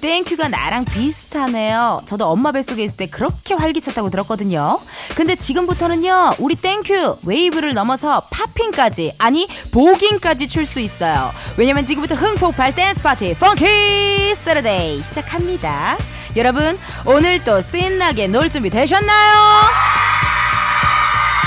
땡큐가 0.00 0.48
나랑 0.48 0.84
비슷하네요. 0.84 2.02
저도 2.06 2.26
엄마 2.26 2.52
뱃속에 2.52 2.84
있을 2.84 2.96
때 2.96 3.06
그렇게 3.06 3.54
활기찼다고 3.54 4.10
들었거든요. 4.10 4.78
근데 5.14 5.34
지금부터는요, 5.36 6.34
우리 6.38 6.54
땡큐 6.54 7.18
웨이브를 7.24 7.72
넘어서 7.74 8.22
popping까지, 8.30 9.14
아니, 9.18 9.48
voguing까지 9.72 10.48
출 10.48 10.66
수 10.66 10.80
있어요. 10.80 11.30
왜냐면 11.56 11.86
지금부터 11.86 12.16
흥폭발 12.16 12.74
댄스 12.74 13.00
파티, 13.02 13.34
funky 13.34 14.34
Saturday 14.34 15.00
시작합니다. 15.02 15.96
여러분, 16.36 16.78
오늘 17.04 17.42
또 17.44 17.60
신나게 17.62 18.26
놀 18.28 18.50
준비 18.50 18.68
되셨나요? 18.70 19.38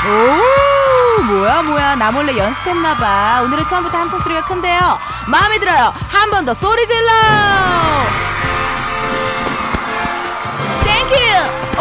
오, 0.07 1.21
뭐야, 1.23 1.61
뭐야. 1.61 1.95
나 1.95 2.11
몰래 2.11 2.35
연습했나봐. 2.35 3.41
오늘은 3.43 3.67
처음부터 3.67 3.97
함성 3.97 4.19
소리가 4.19 4.45
큰데요. 4.45 4.97
마음에 5.27 5.59
들어요. 5.59 5.93
한 6.09 6.31
번 6.31 6.45
더 6.45 6.53
소리 6.53 6.85
질러! 6.87 7.09
Thank 10.83 11.15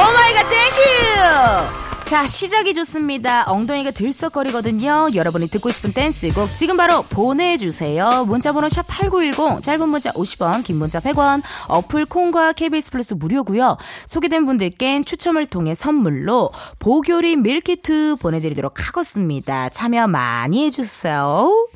you! 0.01 0.13
Oh 0.13 0.24
my 0.24 0.35
god 0.35 0.49
thank 0.49 1.20
you! 1.20 1.78
자, 2.09 2.27
시작이 2.27 2.73
좋습니다. 2.73 3.45
엉덩이가 3.49 3.91
들썩거리거든요. 3.91 5.09
여러분이 5.15 5.49
듣고 5.49 5.71
싶은 5.71 5.93
댄스곡 5.93 6.55
지금 6.55 6.79
바로 6.79 7.03
보내주세요. 7.03 8.25
문자번호 8.25 8.71
샵 8.71 8.87
8910, 8.89 9.63
짧은 9.63 9.87
문자 9.91 10.11
50원, 10.13 10.65
긴 10.65 10.77
문자 10.77 11.01
100원, 11.01 11.43
어플 11.69 12.07
콩과 12.07 12.55
KBS 12.55 12.93
플러스 12.93 13.13
무료고요. 13.13 13.77
소개된 14.07 14.47
분들께 14.47 15.03
추첨을 15.03 15.45
통해 15.45 15.75
선물로 15.75 16.51
보교리 16.79 17.37
밀키트 17.37 18.17
보내드리도록 18.17 18.89
하겠습니다. 18.89 19.69
참여 19.69 20.07
많이 20.07 20.65
해주세요. 20.65 21.69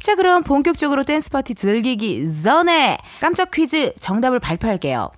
자, 0.00 0.16
그럼 0.16 0.42
본격적으로 0.42 1.04
댄스 1.04 1.30
파티 1.30 1.54
즐기기 1.54 2.32
전에 2.42 2.98
깜짝 3.20 3.52
퀴즈 3.52 3.92
정답을 4.00 4.40
발표할게요. 4.40 5.10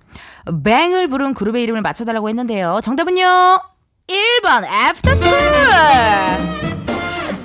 Bang을 0.63 1.07
부른 1.07 1.33
그룹의 1.33 1.63
이름을 1.63 1.81
맞춰달라고 1.81 2.29
했는데요. 2.29 2.81
정답은요? 2.83 3.70
1번 4.07 4.63
애프터 4.65 5.15
스쿨 5.15 5.31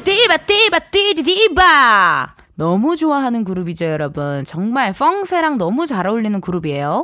디바 0.04 0.36
디바 0.38 0.78
디디 0.90 1.22
디바. 1.22 2.34
너무 2.54 2.96
좋아하는 2.96 3.44
그룹이죠 3.44 3.84
여러분. 3.86 4.44
정말 4.44 4.92
펑세랑 4.92 5.58
너무 5.58 5.86
잘 5.86 6.06
어울리는 6.06 6.40
그룹이에요 6.40 7.02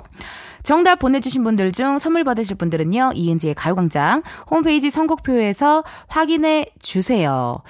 정답 0.62 0.98
보내주신 0.98 1.42
분들 1.44 1.72
중 1.72 1.98
선물 1.98 2.24
받으실 2.24 2.56
분들은요, 2.56 3.12
이은지의 3.14 3.54
가요광장 3.54 4.22
홈페이지 4.50 4.90
선곡표에서 4.90 5.82
확인해 6.06 6.66
주세요. 6.80 7.62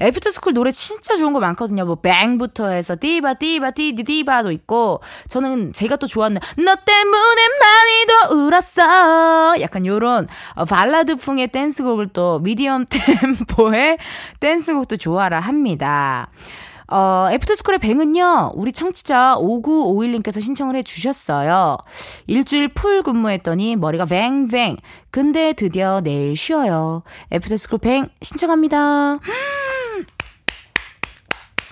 애프터스쿨 0.00 0.54
노래 0.54 0.72
진짜 0.72 1.16
좋은 1.16 1.32
거 1.32 1.40
많거든요. 1.40 1.84
뭐, 1.84 1.96
Bang부터 1.96 2.68
해서, 2.68 2.96
디바, 2.98 3.34
디바, 3.34 3.72
디디, 3.72 4.04
디바도 4.04 4.50
있고, 4.52 5.00
저는 5.28 5.72
제가 5.72 5.96
또 5.96 6.06
좋아하는, 6.06 6.40
너 6.56 6.76
때문에 6.76 7.42
많이 7.60 8.06
더 8.06 8.34
울었어. 8.34 9.60
약간 9.60 9.86
요런, 9.86 10.28
어, 10.54 10.64
발라드풍의 10.64 11.48
댄스곡을 11.48 12.08
또, 12.12 12.40
미디엄 12.40 12.86
템포의 12.90 13.98
댄스곡도 14.40 14.96
좋아라 14.96 15.40
합니다. 15.40 16.30
어, 16.90 17.28
애프터스쿨의 17.32 17.78
Bang은요, 17.78 18.52
우리 18.54 18.72
청취자 18.72 19.36
5951님께서 19.38 20.42
신청을 20.42 20.74
해 20.74 20.82
주셨어요. 20.82 21.78
일주일 22.26 22.68
full 22.68 23.02
근무했더니 23.02 23.76
머리가 23.76 24.06
뱅뱅. 24.06 24.76
근데 25.10 25.52
드디어 25.52 26.00
내일 26.00 26.36
쉬어요. 26.36 27.02
애프터스쿨 27.32 27.78
Bang 27.78 28.08
신청합니다. 28.22 29.18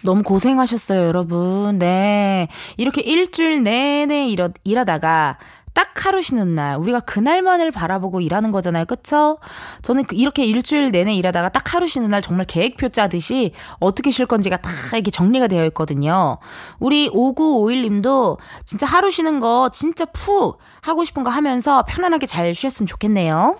너무 0.04 0.22
고생하셨어요, 0.22 1.06
여러분. 1.06 1.78
네. 1.78 2.46
이렇게 2.76 3.00
일주일 3.00 3.64
내내 3.64 4.28
일하, 4.28 4.50
일하다가 4.62 5.38
딱 5.74 5.88
하루 6.04 6.22
쉬는 6.22 6.54
날, 6.54 6.76
우리가 6.76 7.00
그날만을 7.00 7.70
바라보고 7.70 8.20
일하는 8.20 8.52
거잖아요. 8.52 8.84
그쵸? 8.84 9.38
저는 9.82 10.04
그 10.04 10.16
이렇게 10.16 10.44
일주일 10.44 10.90
내내 10.90 11.14
일하다가 11.14 11.50
딱 11.50 11.74
하루 11.74 11.86
쉬는 11.86 12.10
날 12.10 12.22
정말 12.22 12.46
계획표 12.46 12.90
짜듯이 12.90 13.52
어떻게 13.78 14.10
쉴 14.10 14.26
건지가 14.26 14.56
다 14.56 14.70
이렇게 14.94 15.10
정리가 15.10 15.48
되어 15.48 15.64
있거든요. 15.66 16.38
우리 16.78 17.08
5951님도 17.10 18.38
진짜 18.64 18.86
하루 18.86 19.10
쉬는 19.10 19.40
거 19.40 19.70
진짜 19.72 20.04
푹 20.06 20.58
하고 20.80 21.04
싶은 21.04 21.24
거 21.24 21.30
하면서 21.30 21.84
편안하게 21.86 22.26
잘 22.26 22.54
쉬었으면 22.54 22.86
좋겠네요. 22.86 23.58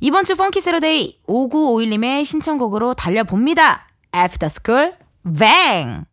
이번 0.00 0.24
주 0.24 0.34
Funky 0.34 0.60
Saturday 0.60 1.20
5951님의 1.28 2.24
신청곡으로 2.24 2.94
달려봅니다. 2.94 3.86
After 4.14 4.46
School, 4.46 4.94
Bang! 5.38 6.09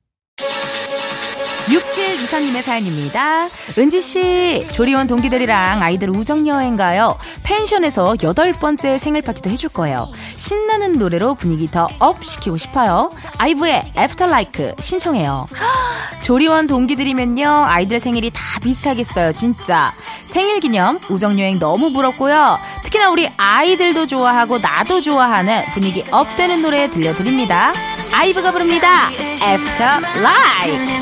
6724님의 1.67 2.61
사연입니다. 2.63 3.47
은지씨, 3.77 4.67
조리원 4.71 5.07
동기들이랑 5.07 5.81
아이들 5.81 6.09
우정여행 6.09 6.77
가요. 6.77 7.17
펜션에서 7.43 8.15
여덟 8.23 8.53
번째 8.53 8.99
생일 8.99 9.21
파티도 9.21 9.49
해줄 9.49 9.69
거예요. 9.69 10.07
신나는 10.35 10.93
노래로 10.93 11.35
분위기 11.35 11.69
더 11.69 11.87
up 11.99 12.23
시키고 12.23 12.57
싶어요. 12.57 13.11
아이브의 13.37 13.93
Like 13.95 14.73
신청해요. 14.79 15.47
조리원 16.23 16.67
동기들이면요, 16.67 17.47
아이들 17.65 17.99
생일이 17.99 18.29
다 18.33 18.59
비슷하겠어요, 18.61 19.31
진짜. 19.31 19.93
생일 20.25 20.59
기념 20.59 20.99
우정여행 21.09 21.59
너무 21.59 21.91
부럽고요. 21.91 22.59
특히나 22.83 23.09
우리 23.09 23.27
아이들도 23.37 24.07
좋아하고 24.07 24.59
나도 24.59 25.01
좋아하는 25.01 25.63
분위기 25.73 26.03
업되는 26.11 26.61
노래 26.61 26.89
들려드립니다. 26.91 27.73
아이브가 28.13 28.51
부릅니다. 28.51 29.09
After 29.11 30.01
Like. 30.21 30.97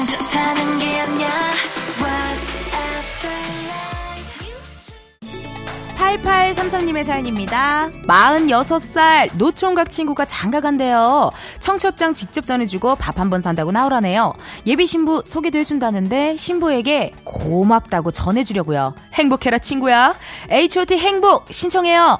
8833님의 5.97 7.03
사연입니다. 7.03 7.89
46살 8.07 9.35
노총각 9.37 9.89
친구가 9.89 10.25
장가 10.25 10.59
간대요. 10.61 11.31
청첩장 11.59 12.13
직접 12.13 12.45
전해주고 12.45 12.95
밥 12.95 13.15
한 13.19 13.29
번 13.29 13.41
산다고 13.41 13.71
나오라네요. 13.71 14.33
예비 14.67 14.85
신부 14.85 15.21
소개도 15.25 15.57
해준다는데 15.57 16.35
신부에게 16.37 17.11
고맙다고 17.23 18.11
전해주려고요. 18.11 18.93
행복해라 19.13 19.57
친구야. 19.59 20.15
H.O.T 20.51 20.97
행복 20.97 21.45
신청해요. 21.51 22.19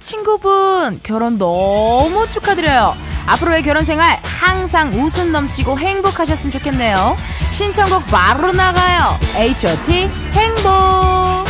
친구분 0.00 1.00
결혼 1.02 1.38
너무 1.38 2.28
축하드려요. 2.28 2.94
앞으로의 3.26 3.62
결혼 3.62 3.84
생활 3.84 4.18
항상 4.22 4.92
웃음 4.94 5.32
넘치고 5.32 5.78
행복하셨으면 5.78 6.50
좋겠네요. 6.52 7.16
신청곡 7.52 8.06
바로 8.06 8.52
나가요. 8.52 9.16
H.O.T 9.34 9.92
행복. 10.32 11.46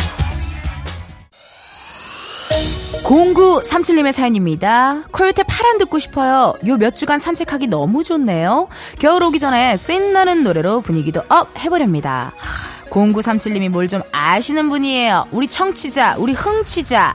0937님의 3.05 4.13
사연입니다. 4.13 5.03
코요태 5.13 5.45
파란 5.45 5.79
듣고 5.79 5.99
싶어요. 5.99 6.55
요 6.67 6.77
몇 6.77 6.91
주간 6.93 7.21
산책하기 7.21 7.69
너무 7.69 8.03
좋네요. 8.03 8.69
겨울 8.99 9.23
오기 9.23 9.39
전에 9.39 9.77
신나는 9.77 10.43
노래로 10.45 10.81
분위기도 10.81 11.23
up 11.29 11.49
해보렵니다. 11.59 12.33
0937님이 12.91 13.69
뭘 13.69 13.89
좀 13.89 14.03
아시는 14.13 14.69
분이에요. 14.69 15.27
우리 15.31 15.47
청취자, 15.49 16.17
우리 16.19 16.33
흥취자. 16.33 17.15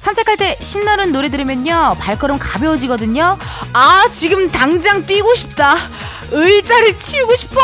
산책할 0.00 0.36
때 0.38 0.56
신나는 0.60 1.12
노래 1.12 1.28
들으면요. 1.28 1.96
발걸음 2.00 2.38
가벼워지거든요. 2.38 3.38
아, 3.74 4.08
지금 4.12 4.50
당장 4.50 5.04
뛰고 5.04 5.34
싶다. 5.34 5.76
의자를 6.32 6.96
치우고 6.96 7.36
싶어. 7.36 7.60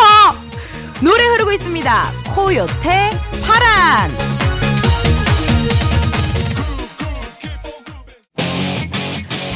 노래 1.00 1.24
흐르고 1.26 1.52
있습니다. 1.52 2.10
코요태 2.34 3.10
파란. 3.42 4.16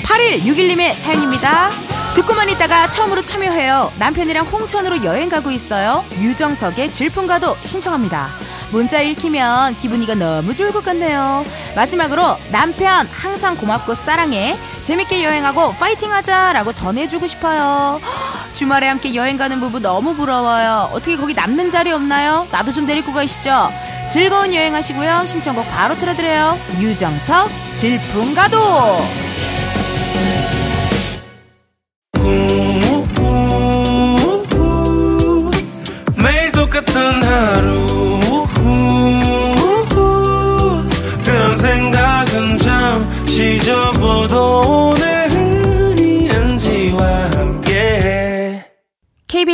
8161님의 0.05 0.99
사연입니다. 0.99 1.71
듣고만 2.15 2.49
있다가 2.51 2.89
처음으로 2.89 3.23
참여해요. 3.23 3.93
남편이랑 3.99 4.47
홍천으로 4.47 5.05
여행 5.05 5.29
가고 5.29 5.51
있어요. 5.51 6.05
유정석의 6.19 6.93
질풍가도 6.93 7.57
신청합니다. 7.59 8.29
문자 8.71 9.01
읽히면 9.01 9.77
기분이가 9.77 10.15
너무 10.15 10.55
좋을 10.55 10.73
것 10.73 10.85
같네요. 10.85 11.45
마지막으로 11.75 12.37
남편 12.51 13.07
항상 13.07 13.57
고맙고 13.57 13.95
사랑해. 13.95 14.57
재밌게 14.85 15.25
여행하고 15.25 15.73
파이팅 15.75 16.13
하자라고 16.13 16.73
전해주고 16.73 17.27
싶어요. 17.27 18.01
주말에 18.55 18.89
함께 18.89 19.15
여행 19.15 19.37
가는 19.39 19.61
부부 19.61 19.81
너무 19.81 20.15
부러워요. 20.15 20.91
어떻게 20.93 21.17
거기 21.17 21.35
남는 21.35 21.71
자리 21.71 21.93
없나요? 21.93 22.47
나도 22.51 22.73
좀 22.73 22.87
데리고 22.87 23.13
가시죠. 23.13 23.71
즐거운 24.11 24.53
여행 24.55 24.75
하시고요. 24.75 25.25
신청곡 25.27 25.69
바로 25.71 25.95
틀어드려요. 25.95 26.59
유정석 26.81 27.49
질풍가도. 27.75 28.99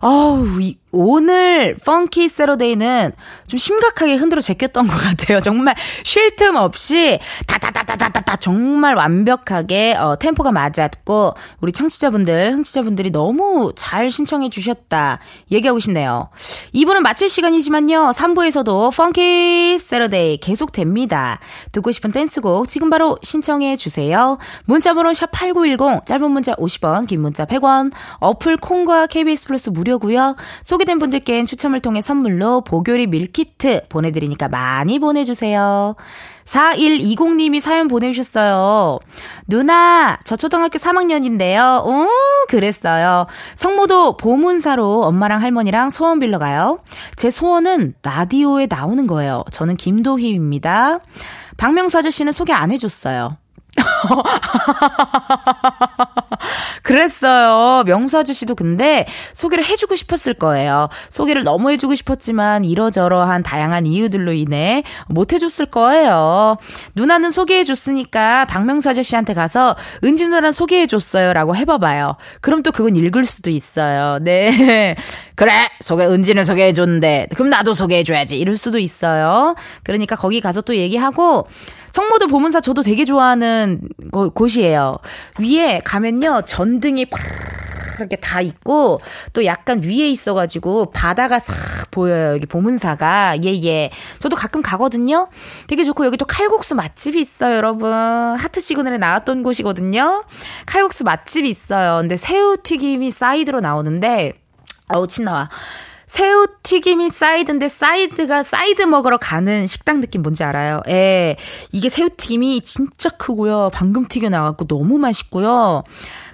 어우, 0.00 0.60
이, 0.60 0.78
오늘 0.98 1.76
Funky 1.84 2.28
Saturday는 2.28 3.12
좀 3.48 3.58
심각하게 3.58 4.16
흔들어 4.16 4.40
제꼈던 4.40 4.86
것 4.88 4.96
같아요. 4.96 5.40
정말 5.40 5.74
쉴 6.04 6.36
틈 6.36 6.56
없이 6.56 7.18
다다다다다다다 7.46 8.36
정말 8.36 8.94
완벽하게 8.94 9.94
어, 9.94 10.16
템포가 10.18 10.52
맞았고 10.52 11.34
우리 11.60 11.72
청취자분들, 11.72 12.52
흥취자분들이 12.52 13.10
너무 13.10 13.72
잘 13.76 14.10
신청해 14.10 14.50
주셨다 14.50 15.18
얘기하고 15.50 15.78
싶네요. 15.78 16.28
2부는 16.74 17.00
마칠 17.00 17.28
시간이지만요. 17.28 18.12
3부에서도 18.14 18.94
Funky 18.94 19.78
Saturday 19.78 20.38
계속됩니다. 20.38 21.40
듣고 21.72 21.92
싶은 21.92 22.10
댄스곡 22.10 22.68
지금 22.68 22.90
바로 22.90 23.18
신청해 23.22 23.76
주세요. 23.76 24.38
문자번호 24.64 25.12
샵8910 25.12 26.04
짧은 26.06 26.30
문자 26.30 26.54
50원 26.54 27.06
긴 27.06 27.22
문자 27.22 27.46
100원 27.46 27.92
어플 28.20 28.58
콩과 28.58 29.06
KBS 29.06 29.46
플러스 29.46 29.70
무료고요. 29.70 30.36
소개된 30.62 30.98
분들께는 30.98 31.46
추첨을 31.46 31.80
통해 31.80 32.02
선물로 32.02 32.62
보교리 32.62 33.06
밀키트 33.06 33.86
보내드리니까 33.88 34.48
많이 34.48 34.98
보내주세요. 34.98 35.94
4120님이 36.44 37.60
사연 37.60 37.88
보내주셨어요. 37.88 39.00
누나, 39.46 40.18
저 40.24 40.36
초등학교 40.36 40.78
3학년인데요. 40.78 41.84
오, 41.84 42.08
그랬어요. 42.48 43.26
석모도 43.56 44.16
보문사로 44.16 45.02
엄마랑 45.02 45.42
할머니랑 45.42 45.90
소원 45.90 46.20
빌러 46.20 46.38
가요. 46.38 46.78
제 47.16 47.30
소원은 47.30 47.94
라디오에 48.02 48.66
나오는 48.70 49.06
거예요. 49.06 49.44
저는 49.50 49.76
김도희입니다. 49.76 51.00
박명수 51.56 51.98
아저씨는 51.98 52.32
소개 52.32 52.52
안 52.52 52.70
해줬어요. 52.70 53.36
그랬어요. 56.82 57.82
명수 57.84 58.18
아저씨도 58.18 58.54
근데 58.54 59.06
소개를 59.32 59.64
해주고 59.64 59.96
싶었을 59.96 60.34
거예요. 60.34 60.88
소개를 61.10 61.42
너무 61.42 61.70
해주고 61.70 61.94
싶었지만 61.94 62.64
이러저러한 62.64 63.42
다양한 63.42 63.86
이유들로 63.86 64.32
인해 64.32 64.82
못 65.08 65.32
해줬을 65.32 65.66
거예요. 65.66 66.56
누나는 66.94 67.30
소개해줬으니까 67.30 68.46
박명수 68.46 68.90
아저씨한테 68.90 69.34
가서 69.34 69.76
은지 70.04 70.26
누나랑 70.26 70.52
소개해줬어요. 70.52 71.32
라고 71.32 71.56
해봐봐요. 71.56 72.16
그럼 72.40 72.62
또 72.62 72.72
그건 72.72 72.96
읽을 72.96 73.26
수도 73.26 73.50
있어요. 73.50 74.18
네. 74.20 74.96
그래, 75.36 75.52
소개, 75.80 76.06
은지는 76.06 76.46
소개해 76.46 76.72
줬는데, 76.72 77.28
그럼 77.34 77.50
나도 77.50 77.74
소개해 77.74 78.04
줘야지. 78.04 78.38
이럴 78.38 78.56
수도 78.56 78.78
있어요. 78.78 79.54
그러니까 79.84 80.16
거기 80.16 80.40
가서 80.40 80.62
또 80.62 80.74
얘기하고, 80.74 81.46
성모도 81.92 82.26
보문사 82.28 82.62
저도 82.62 82.82
되게 82.82 83.04
좋아하는 83.04 83.82
거, 84.10 84.30
곳이에요. 84.30 84.96
위에 85.38 85.80
가면요, 85.84 86.42
전등이 86.46 87.06
이렇게 87.98 88.16
다 88.16 88.40
있고, 88.40 88.98
또 89.34 89.44
약간 89.44 89.82
위에 89.82 90.08
있어가지고, 90.08 90.92
바다가 90.92 91.38
싹 91.38 91.90
보여요. 91.90 92.32
여기 92.32 92.46
보문사가. 92.46 93.36
예, 93.44 93.62
예. 93.62 93.90
저도 94.18 94.36
가끔 94.36 94.62
가거든요? 94.62 95.28
되게 95.66 95.84
좋고, 95.84 96.06
여기 96.06 96.16
또 96.16 96.24
칼국수 96.24 96.74
맛집이 96.74 97.20
있어요, 97.20 97.56
여러분. 97.56 97.92
하트 97.92 98.60
시그널에 98.60 98.96
나왔던 98.96 99.42
곳이거든요? 99.42 100.24
칼국수 100.64 101.04
맛집이 101.04 101.48
있어요. 101.48 101.98
근데 102.00 102.16
새우 102.16 102.56
튀김이 102.62 103.10
사이드로 103.10 103.60
나오는데, 103.60 104.32
어우, 104.94 105.06
침 105.08 105.24
나와. 105.24 105.48
새우 106.06 106.46
튀김이 106.62 107.10
사이드인데 107.10 107.68
사이드가 107.68 108.44
사이드 108.44 108.82
먹으러 108.82 109.16
가는 109.16 109.66
식당 109.66 110.00
느낌 110.00 110.22
뭔지 110.22 110.44
알아요? 110.44 110.80
예. 110.88 111.36
이게 111.72 111.88
새우 111.88 112.08
튀김이 112.10 112.60
진짜 112.60 113.08
크고요. 113.10 113.70
방금 113.72 114.06
튀겨 114.06 114.28
나왔고 114.28 114.68
너무 114.68 114.98
맛있고요. 114.98 115.82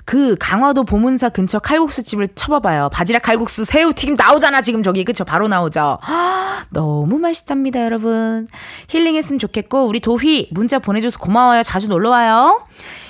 그 0.05 0.37
강화도 0.39 0.85
보문사 0.85 1.31
근처 1.31 1.59
칼국수 1.59 2.03
집을 2.03 2.29
쳐봐봐요. 2.35 2.91
바지락 2.91 3.23
칼국수 3.23 3.65
새우 3.65 3.95
튀김 3.95 4.17
나오잖아 4.17 4.61
지금 4.61 4.83
저기 4.83 5.05
그쵸 5.05 5.25
바로 5.25 5.49
나오죠. 5.49 5.99
아, 6.03 6.65
너무 6.71 7.19
맛있답니다 7.19 7.83
여러분. 7.83 8.49
힐링했으면 8.89 9.39
좋겠고 9.39 9.87
우리 9.87 10.01
도희 10.01 10.49
문자 10.51 10.81
보내줘서 10.81 11.19
고마워요. 11.19 11.63
자주 11.63 11.89
놀러와요. 11.89 12.67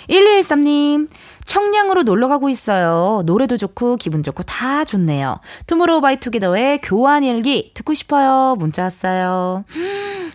1213님 0.08 1.08
청량으로 1.44 2.02
놀러 2.02 2.28
가고 2.28 2.48
있어요. 2.48 3.22
노래도 3.26 3.56
좋고 3.56 3.96
기분 3.96 4.22
좋고 4.22 4.42
다 4.44 4.84
좋네요. 4.84 5.40
투모로우 5.66 6.00
바이 6.00 6.16
투게더의 6.16 6.80
교환 6.82 7.24
일기 7.24 7.72
듣고 7.74 7.94
싶어요. 7.94 8.56
문자 8.58 8.84
왔어요. 8.84 9.64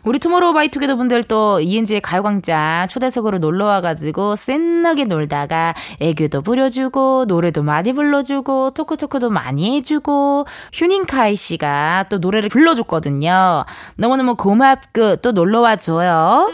우리 0.04 0.20
투모로우 0.20 0.54
바이 0.54 0.70
투게더 0.70 0.96
분들 0.96 1.24
또 1.24 1.60
이은지의 1.60 2.02
가요광장 2.02 2.88
초대석으로 2.88 3.40
놀러 3.40 3.66
와가지고 3.66 4.36
센나게 4.38 5.04
놀다가 5.04 5.74
애교도 6.00 6.44
부려주고 6.44 7.26
노래도 7.28 7.62
많이 7.62 7.92
불러주고 7.92 8.72
토크토크도 8.72 9.30
많이 9.30 9.76
해주고 9.76 10.46
휴닝카이 10.72 11.36
씨가 11.36 12.06
또 12.10 12.20
노래를 12.20 12.50
불러줬거든요. 12.50 13.66
너무너무 13.98 14.36
고맙고 14.36 15.18
또 15.18 15.32
놀러와 15.32 15.76
줘요. 15.76 16.48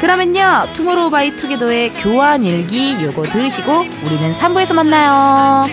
그러면요 0.00 0.62
투모로우 0.74 1.10
바이 1.10 1.30
투게더의 1.30 1.90
교환 1.94 2.42
일기 2.44 3.02
요거 3.02 3.22
들으시고 3.22 3.75
우리는 4.04 4.32
3부에서 4.32 4.74
만나요. 4.74 5.66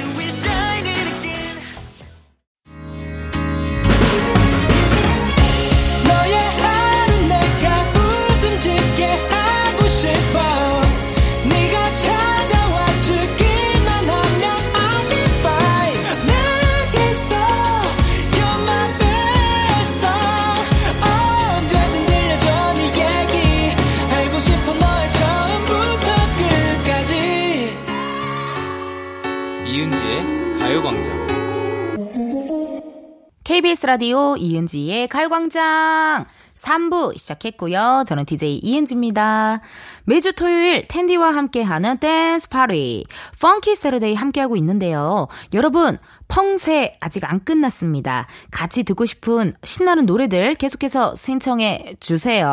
KBS 33.53 33.85
라디오 33.85 34.35
이은지의 34.35 35.07
가요광장 35.09 36.25
3부 36.55 37.15
시작했고요. 37.15 38.03
저는 38.07 38.25
DJ 38.25 38.61
이은지입니다. 38.63 39.61
매주 40.05 40.33
토요일 40.33 40.87
텐디와 40.87 41.35
함께하는 41.35 41.99
댄스 41.99 42.49
파티 42.49 43.05
Funky 43.39 43.75
Saturday 43.75 44.15
함께하고 44.15 44.57
있는데요. 44.57 45.27
여러분 45.53 45.99
펑세 46.27 46.97
아직 46.99 47.29
안 47.31 47.45
끝났습니다. 47.45 48.25
같이 48.49 48.81
듣고 48.81 49.05
싶은 49.05 49.53
신나는 49.63 50.07
노래들 50.07 50.55
계속해서 50.55 51.13
신청해 51.13 51.97
주세요. 51.99 52.51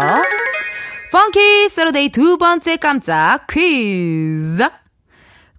Funky 1.12 1.70
Saturday 1.70 2.10
두 2.10 2.36
번째 2.36 2.76
깜짝 2.76 3.46
퀴즈 3.46 4.68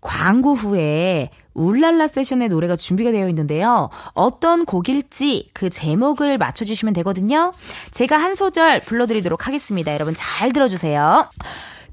광고 0.01 0.53
후에 0.53 1.31
울랄라 1.53 2.07
세션의 2.07 2.49
노래가 2.49 2.75
준비가 2.75 3.11
되어 3.11 3.27
있는데요. 3.29 3.89
어떤 4.13 4.65
곡일지 4.65 5.49
그 5.53 5.69
제목을 5.69 6.37
맞춰주시면 6.37 6.93
되거든요. 6.95 7.53
제가 7.91 8.17
한 8.17 8.35
소절 8.35 8.81
불러드리도록 8.81 9.47
하겠습니다. 9.47 9.93
여러분 9.93 10.15
잘 10.15 10.51
들어주세요. 10.51 11.29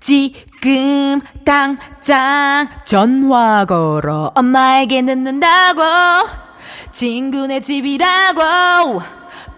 지금 0.00 1.20
당장 1.44 2.68
전화 2.84 3.64
걸어 3.64 4.32
엄마에게 4.34 5.02
늦는다고 5.02 5.82
친구네 6.92 7.60
집이라고 7.60 8.42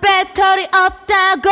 배터리 0.01 0.65
없다고 0.65 1.51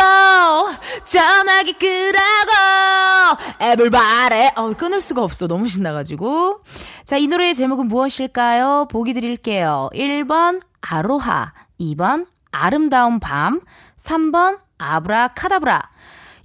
전화기 1.05 1.75
끄라고 1.75 3.43
에블바레 3.61 4.53
어 4.57 4.73
끊을 4.73 5.03
수가 5.03 5.23
없어 5.23 5.47
너무 5.47 5.69
신나가지고 5.69 6.61
자 7.09 7.17
이 7.17 7.27
노래의 7.27 7.55
제목은 7.55 7.89
무엇일까요? 7.89 8.87
보기 8.91 9.15
드릴게요. 9.15 9.89
1번 9.95 10.61
아로하 10.83 11.55
2번 11.81 12.27
아름다운 12.51 13.19
밤 13.19 13.63
3번 13.99 14.59
아브라카다브라 14.77 15.89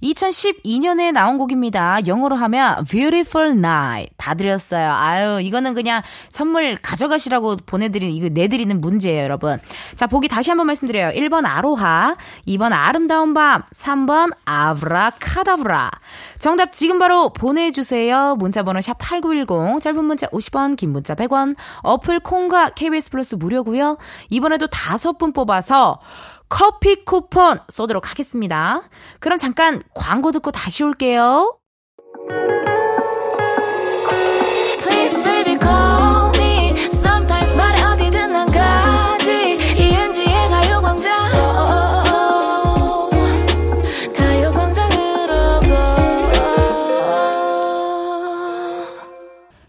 2012년에 0.04 1.12
나온 1.12 1.38
곡입니다. 1.38 2.06
영어로 2.06 2.36
하면 2.36 2.84
Beautiful 2.84 3.52
Night. 3.52 4.14
다 4.16 4.34
드렸어요. 4.34 4.92
아유, 4.92 5.40
이거는 5.40 5.74
그냥 5.74 6.02
선물 6.28 6.76
가져가시라고 6.76 7.56
보내드린, 7.66 8.10
이거 8.10 8.28
내드리는 8.28 8.80
문제예요, 8.80 9.22
여러분. 9.22 9.58
자, 9.96 10.06
보기 10.06 10.28
다시 10.28 10.50
한번 10.50 10.66
말씀드려요. 10.66 11.10
1번 11.18 11.46
아로하, 11.46 12.16
2번 12.46 12.72
아름다운 12.72 13.34
밤, 13.34 13.62
3번 13.74 14.32
아브라카다브라. 14.44 15.90
정답 16.38 16.72
지금 16.72 16.98
바로 16.98 17.30
보내주세요. 17.30 18.36
문자번호 18.36 18.80
샵 18.80 18.98
8910, 18.98 19.80
짧은 19.80 20.04
문자 20.04 20.26
50원, 20.28 20.76
긴 20.76 20.90
문자 20.90 21.14
100원, 21.14 21.54
어플 21.82 22.20
콩과 22.20 22.70
KBS 22.70 23.10
플러스 23.10 23.34
무료고요 23.34 23.96
이번에도 24.30 24.66
다섯 24.66 25.18
분 25.18 25.32
뽑아서 25.32 26.00
커피 26.48 27.04
쿠폰 27.04 27.58
쏘도록 27.68 28.10
하겠습니다. 28.10 28.82
그럼 29.20 29.38
잠깐 29.38 29.82
광고 29.94 30.32
듣고 30.32 30.50
다시 30.50 30.82
올게요. 30.84 31.58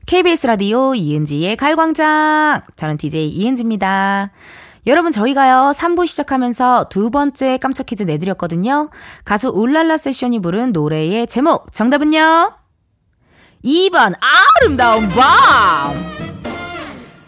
KBS 0.06 0.48
라디오 0.48 0.96
이은지의 0.96 1.58
가요광장. 1.58 2.62
저는 2.78 2.96
DJ 2.96 3.28
이은지입니다. 3.28 4.32
여러분, 4.88 5.12
저희가요, 5.12 5.72
3부 5.76 6.06
시작하면서 6.06 6.90
두 6.90 7.10
번째 7.10 7.58
깜짝 7.58 7.88
퀴즈 7.88 8.04
내드렸거든요. 8.04 8.90
가수 9.24 9.50
울랄라 9.50 9.98
세션이 9.98 10.40
부른 10.40 10.74
노래의 10.74 11.26
제목, 11.26 11.74
정답은요? 11.74 12.54
2번, 13.64 14.14
아름다운 14.62 15.10
밤! 15.10 15.96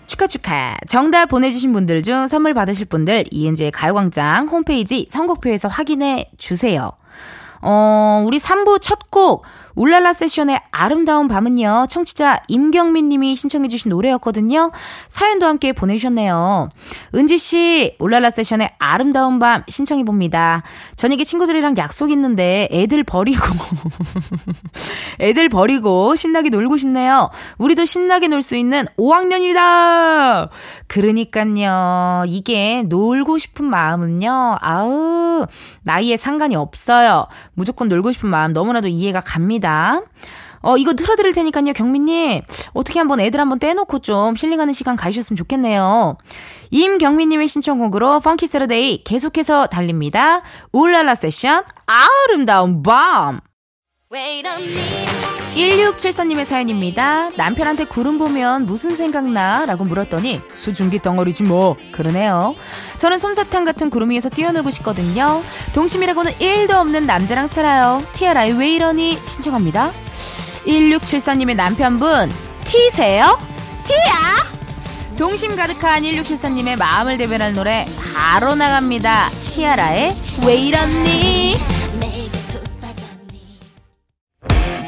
축하 0.06 0.28
축하. 0.28 0.78
정답 0.88 1.26
보내주신 1.26 1.74
분들 1.74 2.04
중 2.04 2.28
선물 2.28 2.54
받으실 2.54 2.86
분들 2.86 3.26
이은지의 3.32 3.72
가요광장 3.72 4.48
홈페이지 4.48 5.08
선곡표에서 5.10 5.68
확인해 5.68 6.28
주세요. 6.38 6.92
어, 7.62 8.24
우리 8.26 8.38
3부 8.40 8.80
첫 8.82 9.10
곡, 9.10 9.44
울랄라 9.78 10.14
세션의 10.14 10.60
아름다운 10.72 11.28
밤은요, 11.28 11.86
청취자 11.90 12.42
임경민 12.48 13.10
님이 13.10 13.36
신청해 13.36 13.68
주신 13.68 13.90
노래였거든요. 13.90 14.72
사연도 15.08 15.46
함께 15.46 15.72
보내주셨네요. 15.72 16.70
은지 17.14 17.38
씨, 17.38 17.96
울랄라 18.00 18.32
세션의 18.32 18.72
아름다운 18.80 19.38
밤 19.38 19.62
신청해 19.70 20.04
봅니다. 20.04 20.64
저녁에 20.96 21.24
친구들이랑 21.24 21.78
약속 21.78 22.10
있는데 22.10 22.68
애들 22.72 23.04
버리고, 23.04 23.40
애들 25.22 25.50
버리고 25.50 26.16
신나게 26.16 26.50
놀고 26.50 26.78
싶네요. 26.78 27.30
우리도 27.60 27.86
신나게 27.86 28.28
놀 28.28 28.42
수 28.42 28.56
있는 28.56 28.86
5학년이다! 28.98 30.50
그러니까요. 30.88 32.24
이게 32.28 32.84
놀고 32.84 33.38
싶은 33.38 33.66
마음은요, 33.66 34.58
아우, 34.60 35.46
나이에 35.84 36.18
상관이 36.18 36.56
없어요. 36.56 37.28
무조건 37.54 37.90
놀고 37.90 38.12
싶은 38.12 38.30
마음 38.30 38.54
너무나도 38.54 38.88
이해가 38.88 39.22
갑니다. 39.22 39.67
어, 40.62 40.78
이거 40.78 40.94
틀어드릴 40.94 41.34
테니까요, 41.34 41.74
경민님. 41.74 42.42
어떻게 42.74 43.00
한번 43.00 43.20
애들 43.20 43.40
한번 43.40 43.60
떼놓고 43.60 44.00
좀 44.00 44.36
힐링하는 44.38 44.74
시간 44.74 44.96
가지셨으면 44.96 45.38
좋겠네요. 45.38 46.18
임경민님의 46.72 47.48
신청곡으로 47.48 48.20
펑키 48.20 48.48
세러데이 48.48 49.04
계속해서 49.04 49.68
달립니다. 49.68 50.42
울랄라 50.74 51.16
세션, 51.16 51.64
아름다운 51.86 52.84
밤! 52.84 53.40
1674님의 55.56 56.46
사연입니다. 56.46 57.30
남편한테 57.36 57.84
구름 57.84 58.18
보면 58.18 58.66
무슨 58.66 58.96
생각나? 58.96 59.66
라고 59.66 59.84
물었더니 59.84 60.40
수증기 60.54 61.02
덩어리지 61.02 61.44
뭐. 61.44 61.76
그러네요. 61.92 62.56
저는 63.00 63.20
솜사탕 63.20 63.66
같은 63.66 63.90
구름 63.90 64.12
위에서 64.12 64.30
뛰어놀고 64.30 64.72
싶거든요. 64.72 65.44
동심이라고는 65.74 66.32
1도 66.34 66.72
없는 66.72 67.06
남자랑 67.06 67.50
살아요. 67.50 68.02
티아라이 68.14 68.54
왜 68.54 68.76
이러니? 68.76 69.20
신청합니다. 69.28 69.92
1674님의 70.66 71.56
남편분, 71.56 72.32
티세요? 72.64 73.38
티야? 73.84 75.18
동심 75.18 75.58
가득한 75.58 76.04
1674님의 76.04 76.78
마음을 76.78 77.18
대변할 77.18 77.54
노래 77.54 77.86
바로 78.14 78.56
나갑니다. 78.56 79.32
티아라의 79.52 80.16
왜 80.46 80.56
이러니? 80.56 81.77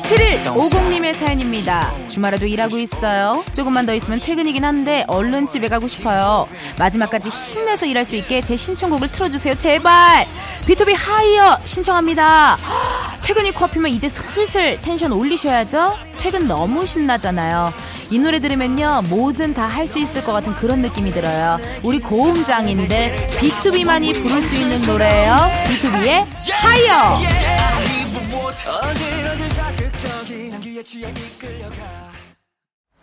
7150님의 0.10 1.15
사연입니다. 1.19 1.93
주말에도 2.08 2.48
일하고 2.48 2.80
있어요. 2.80 3.43
조금만 3.54 3.86
더 3.86 3.93
있으면 3.93 4.19
퇴근이긴 4.19 4.65
한데 4.65 5.06
얼른 5.08 5.45
집에 5.45 5.67
가고 5.69 5.88
싶어요. 5.88 6.48
마지막까지 6.80 7.30
힘내서 7.30 7.86
일할 7.86 8.06
수 8.06 8.15
있게 8.15 8.41
제 8.41 8.56
신청곡을 8.56 9.12
틀어주세요. 9.12 9.54
제발! 9.56 10.26
비투비 10.65 10.94
Higher 10.94 11.60
신청합니다. 11.63 12.58
퇴근이 13.22 13.52
코앞이면 13.52 13.91
이제 13.91 14.10
슬슬 14.10 14.82
텐션 14.82 15.12
올리셔야죠? 15.12 15.95
퇴근 16.17 16.48
너무 16.48 16.88
신나잖아요. 16.88 17.72
이 18.10 18.17
노래 18.17 18.39
들으면요, 18.39 19.04
뭐든 19.10 19.54
다 19.54 19.67
할 19.67 19.86
수 19.86 20.00
있을 20.00 20.24
것 20.24 20.34
같은 20.34 20.56
그런 20.56 20.82
느낌이 20.82 21.12
들어요. 21.12 21.60
우리 21.84 22.00
고음장인들 22.00 23.30
BTOB만이 23.39 24.20
부를 24.24 24.41
수 24.41 24.56
있는 24.56 24.82
노래예요. 24.88 25.34
B2B의 25.67 26.26
하이어. 26.52 27.49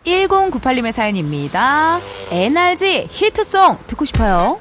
1098님의 0.05 0.91
사연입니다. 0.91 1.99
NRG 2.31 3.07
히트송 3.09 3.77
듣고 3.87 4.05
싶어요. 4.05 4.59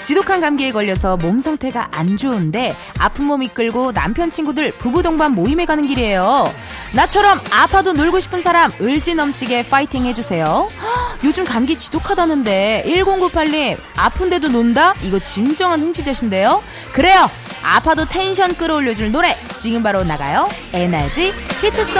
지독한 0.00 0.40
감기에 0.40 0.72
걸려서 0.72 1.16
몸 1.16 1.40
상태가 1.40 1.88
안 1.92 2.16
좋은데 2.16 2.76
아픈 2.98 3.24
몸 3.24 3.42
이끌고 3.42 3.92
남편 3.92 4.30
친구들 4.30 4.72
부부 4.72 5.02
동반 5.02 5.32
모임에 5.32 5.64
가는 5.64 5.86
길이에요. 5.86 6.52
나처럼 6.94 7.40
아파도 7.50 7.92
놀고 7.92 8.20
싶은 8.20 8.42
사람 8.42 8.70
을지 8.80 9.14
넘치게 9.14 9.64
파이팅 9.64 10.06
해주세요. 10.06 10.68
헉, 10.70 11.18
요즘 11.24 11.44
감기 11.44 11.76
지독하다는데 11.76 12.84
1098님 12.86 13.78
아픈데도 13.96 14.48
논다? 14.48 14.94
이거 15.02 15.18
진정한 15.18 15.80
흥취자신데요. 15.80 16.62
그래요. 16.92 17.30
아파도 17.62 18.04
텐션 18.04 18.54
끌어올려줄 18.54 19.10
노래 19.12 19.36
지금 19.56 19.82
바로 19.82 20.04
나가요. 20.04 20.48
NRG 20.72 21.32
히트송. 21.60 21.98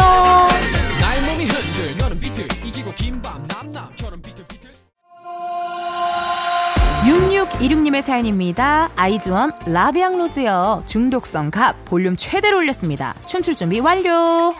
6626님의 7.61 8.03
사연입니다. 8.03 8.89
아이즈원 8.95 9.53
라비앙 9.67 10.17
로즈요. 10.17 10.83
중독성 10.87 11.51
갑 11.51 11.75
볼륨 11.85 12.17
최대로 12.17 12.59
올렸습니다. 12.59 13.15
춤출 13.27 13.57
준비 13.57 13.81
완료. 13.81 14.55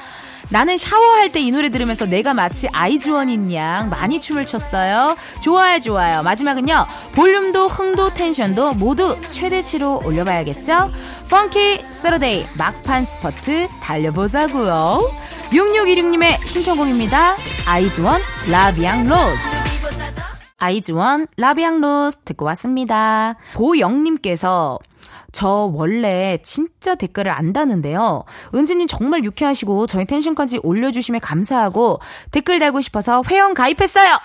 나는 0.51 0.79
샤워할 0.79 1.31
때 1.31 1.41
이 1.41 1.51
노래 1.51 1.69
들으면서 1.69 2.07
내가 2.07 2.33
마치 2.35 2.69
아이즈원인 2.73 3.53
양 3.53 3.89
많이 3.91 4.21
춤을 4.21 4.47
췄어요. 4.47 5.17
좋아요, 5.43 5.79
좋아요. 5.79 6.23
마지막은요. 6.23 6.87
볼륨도 7.15 7.69
흥도 7.69 8.15
텐션도 8.15 8.75
모두 8.75 9.17
최대치로 9.31 10.03
올려봐야겠죠? 10.05 10.91
Funky 11.31 11.85
Saturday 12.03 12.47
막판 12.55 13.05
스퍼트 13.05 13.69
달려보자고요. 13.81 15.01
6626님의 15.53 16.45
신청곡입니다. 16.47 17.37
아이즈원 17.67 18.21
La 18.51 18.67
Vie 18.67 18.91
en 18.91 19.07
Rose. 19.07 19.48
아이즈원 20.59 21.27
La 21.37 21.50
Vie 21.50 21.68
en 21.68 21.81
Rose 21.81 22.19
듣고 22.25 22.45
왔습니다. 22.47 23.37
고영님께서 23.55 24.79
저 25.33 25.71
원래 25.73 26.39
진짜 26.43 26.95
댓글을 26.95 27.31
안 27.31 27.53
다는데요. 27.53 28.25
은지님 28.55 28.89
정말 28.89 29.25
유쾌하시고 29.25 29.87
저희 29.87 30.05
tension까지 30.05 30.61
올려주시면 30.63 31.21
감사하고 31.21 32.01
댓글 32.33 32.59
달고 32.59 32.81
싶어서 32.81 33.23
회원 33.31 33.55
가입했어요. 33.55 34.19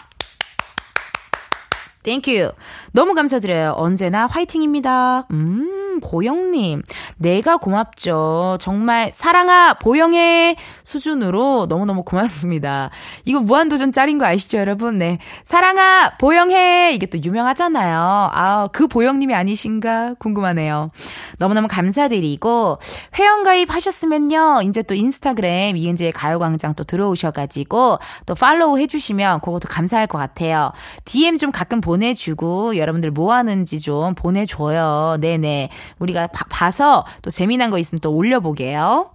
Thank 2.03 2.30
you. 2.30 2.51
너무 2.95 3.15
감사드려요. 3.15 3.73
언제나 3.75 4.27
화이팅입니다. 4.27 5.25
음, 5.31 5.99
보영님. 5.99 6.83
내가 7.17 7.57
고맙죠. 7.57 8.59
정말 8.61 9.09
사랑아, 9.11 9.73
보영해. 9.73 10.55
수준으로 10.83 11.65
너무너무 11.67 12.03
고맙습니다. 12.03 12.91
이거 13.25 13.39
무한도전 13.39 13.93
짤인 13.93 14.19
거 14.19 14.25
아시죠, 14.25 14.59
여러분? 14.59 14.99
네. 14.99 15.17
사랑아, 15.43 16.17
보영해. 16.19 16.91
이게 16.93 17.07
또 17.07 17.17
유명하잖아요. 17.17 18.29
아, 18.31 18.69
그 18.71 18.85
보영님이 18.85 19.33
아니신가? 19.33 20.15
궁금하네요. 20.19 20.91
너무너무 21.39 21.67
감사드리고, 21.67 22.77
회원가입 23.17 23.73
하셨으면요. 23.73 24.61
이제 24.65 24.83
또 24.83 24.93
인스타그램 24.93 25.77
이은지의 25.77 26.11
가요광장 26.11 26.75
또 26.75 26.83
들어오셔가지고, 26.83 27.97
또 28.27 28.35
팔로우 28.35 28.77
해주시면 28.77 29.39
그것도 29.39 29.67
감사할 29.67 30.05
것 30.05 30.19
같아요. 30.19 30.71
DM 31.05 31.39
좀 31.39 31.51
가끔 31.51 31.81
보내주고, 31.81 32.77
여러분들 32.83 33.09
뭐 33.11 33.33
하는지 33.33 33.79
좀 33.79 34.13
보내줘요. 34.13 35.17
네네. 35.19 35.69
우리가 35.99 36.27
봐- 36.27 36.45
봐서 36.49 37.03
또 37.23 37.31
재미난 37.31 37.71
거 37.71 37.79
있으면 37.79 37.99
또 38.01 38.11
올려보게요. 38.11 39.11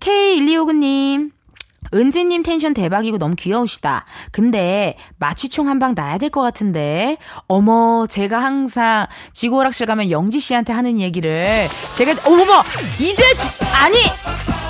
K1259님. 0.00 1.30
은지님 1.92 2.42
텐션 2.44 2.72
대박이고 2.74 3.18
너무 3.18 3.34
귀여우시다. 3.36 4.04
근데 4.30 4.96
마취총 5.18 5.66
한방 5.68 5.94
놔야 5.96 6.18
될 6.18 6.30
것 6.30 6.40
같은데. 6.42 7.16
어머, 7.48 8.06
제가 8.08 8.40
항상 8.40 9.06
지구오락실 9.32 9.86
가면 9.86 10.10
영지 10.10 10.38
씨한테 10.40 10.72
하는 10.72 11.00
얘기를 11.00 11.66
제가 11.96 12.14
어머머 12.30 12.62
이제 13.00 13.22
지- 13.34 13.48
아니 13.72 13.96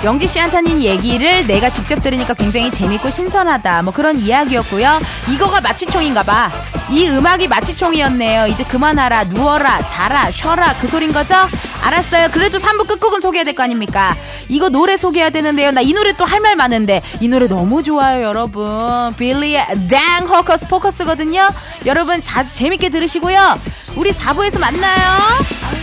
영지 0.03 0.25
씨한테 0.27 0.55
하는 0.55 0.81
얘기를 0.81 1.45
내가 1.45 1.69
직접 1.69 2.01
들으니까 2.01 2.33
굉장히 2.33 2.71
재밌고 2.71 3.11
신선하다. 3.11 3.83
뭐 3.83 3.93
그런 3.93 4.17
이야기였고요. 4.19 4.99
이거가 5.31 5.61
마취총인가 5.61 6.23
봐. 6.23 6.49
이 6.91 7.07
음악이 7.07 7.47
마취총이었네요. 7.47 8.47
이제 8.47 8.63
그만하라, 8.65 9.25
누워라, 9.25 9.87
자라, 9.87 10.29
쉬어라 10.29 10.75
그 10.81 10.87
소린 10.89 11.13
거죠? 11.13 11.33
알았어요. 11.81 12.27
그래도 12.31 12.57
3부 12.59 12.85
끝곡은 12.85 13.21
소개해야 13.21 13.45
될 13.45 13.55
거 13.55 13.63
아닙니까? 13.63 14.15
이거 14.49 14.69
노래 14.69 14.97
소개해야 14.97 15.29
되는데요. 15.29 15.71
나 15.71 15.81
이 15.81 15.93
노래 15.93 16.11
또 16.13 16.25
할 16.25 16.41
말 16.41 16.55
많은데 16.55 17.01
이 17.21 17.27
노래 17.27 17.47
너무 17.47 17.81
좋아요, 17.83 18.23
여러분. 18.23 19.13
빌리의 19.15 19.65
당 19.89 20.27
호커스 20.27 20.67
포커스거든요. 20.67 21.49
여러분 21.85 22.19
자주 22.21 22.53
재밌게 22.53 22.89
들으시고요. 22.89 23.55
우리 23.95 24.11
4부에서 24.11 24.59
만나요. 24.59 25.80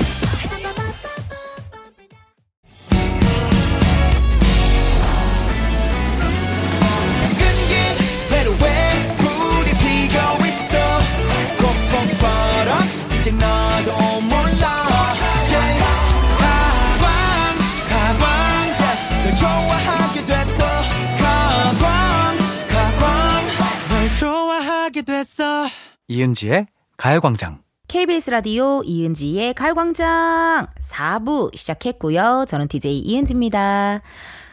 이은지의 26.11 26.67
가요광장. 26.97 27.61
KBS 27.87 28.31
라디오 28.31 28.83
이은지의 28.83 29.53
가요광장 29.53 30.67
4부 30.81 31.55
시작했고요. 31.55 32.47
저는 32.49 32.67
DJ 32.67 32.99
이은지입니다. 33.01 34.01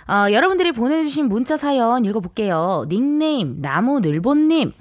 어, 0.08 0.32
여러분들이 0.32 0.74
보내주신 0.74 1.30
문자 1.30 1.56
사연 1.56 2.04
읽어볼게요. 2.04 2.86
닉네임 2.90 3.62
나무늘보님. 3.62 4.74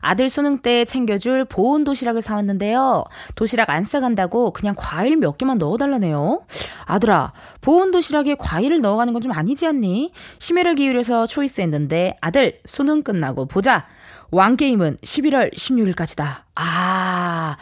아들 0.00 0.30
수능 0.30 0.58
때 0.58 0.84
챙겨줄 0.84 1.44
보온 1.44 1.84
도시락을 1.84 2.22
사왔는데요. 2.22 3.04
도시락 3.34 3.70
안 3.70 3.84
싸간다고 3.84 4.52
그냥 4.52 4.74
과일 4.76 5.16
몇 5.16 5.38
개만 5.38 5.58
넣어달라네요. 5.58 6.40
아들아, 6.86 7.32
보온 7.60 7.90
도시락에 7.90 8.36
과일을 8.38 8.80
넣어가는 8.80 9.12
건 9.12 9.18
좀 9.18 9.32
아니지 9.32 9.66
않니? 9.66 10.12
심혈을 10.38 10.76
기울여서 10.76 11.26
초이스했는데 11.26 12.16
아들 12.20 12.60
수능 12.64 13.02
끝나고 13.02 13.46
보자. 13.46 13.86
왕게임은 14.30 14.98
11월 15.02 15.52
16일까지다. 15.54 16.42
아, 16.54 17.56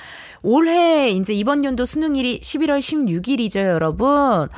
올해 0.48 1.10
이제 1.10 1.32
이번 1.32 1.64
연도 1.64 1.84
수능일이 1.84 2.38
11월 2.38 2.78
16일이죠, 2.78 3.56
여러분. 3.58 4.48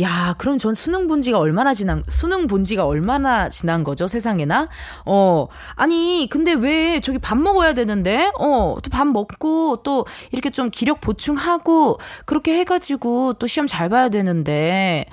야, 0.00 0.34
그럼 0.38 0.58
전 0.58 0.74
수능 0.74 1.06
본 1.06 1.22
지가 1.22 1.38
얼마나 1.38 1.72
지난, 1.72 2.02
수능 2.08 2.48
본 2.48 2.64
지가 2.64 2.84
얼마나 2.84 3.48
지난 3.48 3.84
거죠, 3.84 4.08
세상에나? 4.08 4.68
어, 5.04 5.46
아니, 5.76 6.26
근데 6.28 6.52
왜 6.52 6.98
저기 6.98 7.20
밥 7.20 7.38
먹어야 7.38 7.74
되는데? 7.74 8.32
어, 8.40 8.76
또 8.82 8.90
밥 8.90 9.06
먹고 9.06 9.82
또 9.84 10.04
이렇게 10.32 10.50
좀 10.50 10.70
기력 10.70 11.00
보충하고 11.00 11.98
그렇게 12.24 12.58
해 12.58 12.64
가지고 12.64 13.34
또 13.34 13.46
시험 13.46 13.66
잘 13.66 13.88
봐야 13.88 14.08
되는데 14.08 15.04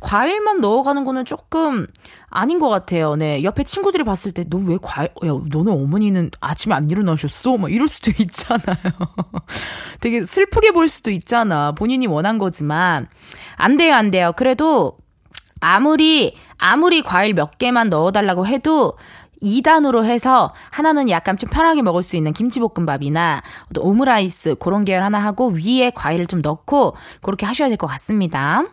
과일만 0.00 0.60
넣어가는 0.60 1.04
거는 1.04 1.24
조금 1.24 1.86
아닌 2.30 2.58
것 2.60 2.68
같아요. 2.68 3.16
네. 3.16 3.42
옆에 3.42 3.64
친구들이 3.64 4.04
봤을 4.04 4.32
때, 4.32 4.44
너 4.48 4.58
왜 4.58 4.76
과일, 4.82 5.08
야, 5.24 5.32
너네 5.48 5.70
어머니는 5.70 6.30
아침에 6.40 6.74
안 6.74 6.90
일어나셨어? 6.90 7.56
막 7.56 7.72
이럴 7.72 7.88
수도 7.88 8.10
있잖아요. 8.20 8.76
되게 10.00 10.24
슬프게 10.24 10.72
볼 10.72 10.88
수도 10.88 11.10
있잖아. 11.10 11.72
본인이 11.72 12.06
원한 12.06 12.38
거지만. 12.38 13.08
안 13.56 13.76
돼요, 13.76 13.94
안 13.94 14.10
돼요. 14.10 14.32
그래도 14.36 14.98
아무리, 15.60 16.36
아무리 16.58 17.02
과일 17.02 17.34
몇 17.34 17.58
개만 17.58 17.88
넣어달라고 17.88 18.46
해도 18.46 18.98
2단으로 19.42 20.04
해서 20.04 20.52
하나는 20.70 21.08
약간 21.10 21.38
좀 21.38 21.48
편하게 21.48 21.80
먹을 21.82 22.02
수 22.02 22.16
있는 22.16 22.32
김치볶음밥이나 22.32 23.40
또 23.72 23.82
오므라이스 23.82 24.56
그런 24.56 24.84
계열 24.84 25.02
하나 25.04 25.18
하고 25.20 25.48
위에 25.50 25.90
과일을 25.94 26.26
좀 26.26 26.40
넣고 26.42 26.96
그렇게 27.22 27.46
하셔야 27.46 27.68
될 27.68 27.76
것 27.78 27.86
같습니다. 27.86 28.64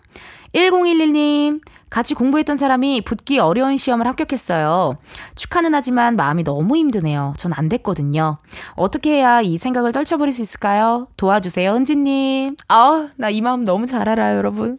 1011님, 0.53 1.61
같이 1.89 2.13
공부했던 2.13 2.57
사람이 2.57 3.01
붙기 3.01 3.39
어려운 3.39 3.77
시험을 3.77 4.05
합격했어요. 4.07 4.97
축하는 5.35 5.73
하지만 5.73 6.15
마음이 6.15 6.43
너무 6.43 6.75
힘드네요. 6.75 7.33
전 7.37 7.53
안 7.55 7.69
됐거든요. 7.69 8.37
어떻게 8.75 9.11
해야 9.11 9.39
이 9.41 9.57
생각을 9.57 9.91
떨쳐버릴 9.93 10.33
수 10.33 10.41
있을까요? 10.41 11.07
도와주세요, 11.15 11.73
은지님. 11.73 12.57
아, 12.67 13.07
나 13.17 13.29
이 13.29 13.39
마음 13.41 13.63
너무 13.63 13.85
잘 13.85 14.09
알아요, 14.09 14.37
여러분. 14.37 14.77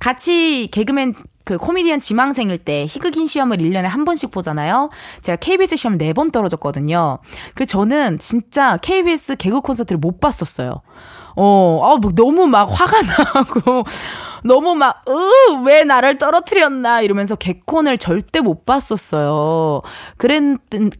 같이 0.00 0.68
개그맨 0.72 1.14
그 1.44 1.58
코미디언 1.58 2.00
지망생일 2.00 2.56
때 2.58 2.86
희극인 2.86 3.26
시험을 3.26 3.58
1년에 3.58 3.82
한 3.82 4.04
번씩 4.04 4.30
보잖아요. 4.30 4.88
제가 5.22 5.36
KBS 5.36 5.76
시험 5.76 5.98
4번 5.98 6.32
떨어졌거든요. 6.32 7.18
그래서 7.54 7.66
저는 7.68 8.18
진짜 8.18 8.78
KBS 8.78 9.36
개그 9.36 9.60
콘서트를 9.60 9.98
못 9.98 10.20
봤었어요. 10.20 10.80
어, 11.36 11.80
아, 11.82 11.96
뭐 11.96 12.12
너무 12.14 12.46
막 12.46 12.64
화가 12.70 12.96
나고, 13.34 13.84
너무 14.44 14.74
막, 14.74 15.02
으, 15.08 15.64
왜 15.64 15.84
나를 15.84 16.18
떨어뜨렸나, 16.18 17.00
이러면서 17.00 17.34
개콘을 17.34 17.96
절대 17.98 18.40
못 18.40 18.66
봤었어요. 18.66 19.80
그랬, 20.18 20.40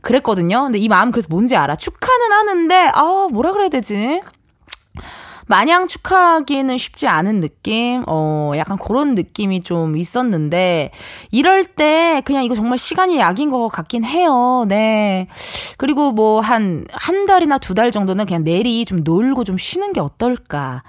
그랬거든요. 0.00 0.62
근데 0.64 0.78
이 0.78 0.88
마음 0.88 1.10
그래서 1.10 1.28
뭔지 1.30 1.54
알아. 1.54 1.76
축하는 1.76 2.32
하는데, 2.32 2.90
아, 2.94 3.28
뭐라 3.30 3.52
그래야 3.52 3.68
되지? 3.68 4.22
마냥 5.46 5.86
축하하기는 5.88 6.78
쉽지 6.78 7.06
않은 7.06 7.40
느낌? 7.40 8.02
어, 8.06 8.52
약간 8.56 8.78
그런 8.78 9.14
느낌이 9.14 9.62
좀 9.62 9.96
있었는데, 9.96 10.90
이럴 11.30 11.64
때 11.64 12.22
그냥 12.24 12.44
이거 12.44 12.54
정말 12.54 12.78
시간이 12.78 13.18
약인 13.18 13.50
것 13.50 13.68
같긴 13.68 14.04
해요. 14.04 14.64
네. 14.68 15.28
그리고 15.76 16.12
뭐 16.12 16.40
한, 16.40 16.84
한 16.92 17.26
달이나 17.26 17.58
두 17.58 17.74
달 17.74 17.90
정도는 17.90 18.24
그냥 18.26 18.44
내리 18.44 18.84
좀 18.84 19.02
놀고 19.02 19.42
좀 19.44 19.58
쉬는 19.58 19.92
게 19.92 20.00
어떨까. 20.00 20.82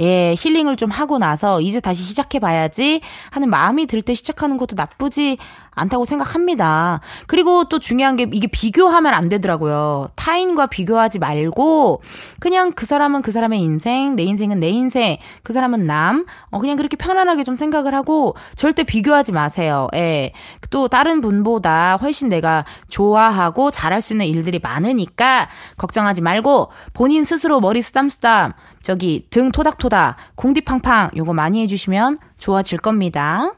예, 0.00 0.34
힐링을 0.36 0.76
좀 0.76 0.90
하고 0.90 1.18
나서 1.18 1.60
이제 1.60 1.78
다시 1.80 2.02
시작해봐야지 2.02 3.00
하는 3.30 3.48
마음이 3.48 3.86
들 3.86 4.02
때 4.02 4.14
시작하는 4.14 4.56
것도 4.56 4.74
나쁘지 4.76 5.38
않다고 5.74 6.04
생각합니다. 6.04 7.00
그리고 7.26 7.64
또 7.64 7.78
중요한 7.78 8.16
게 8.16 8.26
이게 8.32 8.46
비교하면 8.46 9.14
안 9.14 9.28
되더라고요. 9.28 10.08
타인과 10.16 10.66
비교하지 10.66 11.18
말고 11.18 12.02
그냥 12.40 12.72
그 12.72 12.86
사람은 12.86 13.22
그 13.22 13.32
사람의 13.32 13.60
인생, 13.60 14.16
내 14.16 14.22
인생은 14.24 14.60
내 14.60 14.68
인생, 14.68 15.16
그 15.42 15.52
사람은 15.52 15.86
남, 15.86 16.26
어, 16.50 16.58
그냥 16.58 16.76
그렇게 16.76 16.96
편안하게 16.96 17.44
좀 17.44 17.56
생각을 17.56 17.94
하고 17.94 18.34
절대 18.54 18.84
비교하지 18.84 19.32
마세요. 19.32 19.88
예. 19.94 20.32
또 20.70 20.88
다른 20.88 21.20
분보다 21.20 21.96
훨씬 22.00 22.28
내가 22.28 22.64
좋아하고 22.88 23.70
잘할 23.70 24.02
수 24.02 24.12
있는 24.12 24.26
일들이 24.26 24.58
많으니까 24.62 25.48
걱정하지 25.78 26.20
말고 26.20 26.70
본인 26.92 27.24
스스로 27.24 27.60
머리 27.60 27.82
쓰담쓰담 27.82 28.52
저기 28.82 29.26
등 29.30 29.50
토닥토닥 29.50 30.16
궁디팡팡 30.34 31.10
요거 31.16 31.32
많이 31.34 31.62
해주시면 31.62 32.18
좋아질 32.38 32.78
겁니다. 32.78 33.52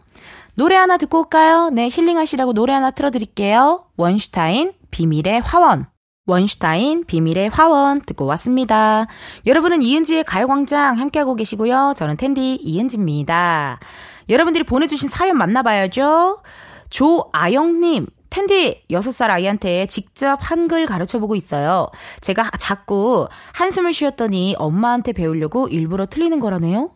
노래 0.56 0.76
하나 0.76 0.96
듣고 0.96 1.18
올까요? 1.20 1.70
네, 1.70 1.88
힐링하시라고 1.90 2.52
노래 2.52 2.72
하나 2.72 2.92
틀어드릴게요. 2.92 3.86
원슈타인, 3.96 4.72
비밀의 4.90 5.40
화원. 5.40 5.86
원슈타인, 6.26 7.04
비밀의 7.04 7.48
화원 7.48 8.00
듣고 8.00 8.24
왔습니다. 8.26 9.06
여러분은 9.46 9.82
이은지의 9.82 10.24
가요광장 10.24 10.98
함께하고 10.98 11.34
계시고요. 11.34 11.94
저는 11.96 12.16
텐디 12.16 12.54
이은지입니다. 12.54 13.80
여러분들이 14.28 14.64
보내주신 14.64 15.08
사연 15.08 15.36
만나봐야죠. 15.36 16.40
조아영님, 16.88 18.06
텐디 18.30 18.84
6살 18.90 19.30
아이한테 19.30 19.86
직접 19.86 20.38
한글 20.40 20.86
가르쳐 20.86 21.18
보고 21.18 21.34
있어요. 21.34 21.88
제가 22.20 22.50
자꾸 22.60 23.28
한숨을 23.54 23.92
쉬었더니 23.92 24.54
엄마한테 24.56 25.12
배우려고 25.12 25.66
일부러 25.66 26.06
틀리는 26.06 26.38
거라네요. 26.38 26.92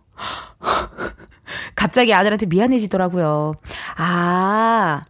갑자기 1.75 2.15
아들한테 2.15 2.47
미안해지더라고요. 2.47 3.53
아, 3.97 5.05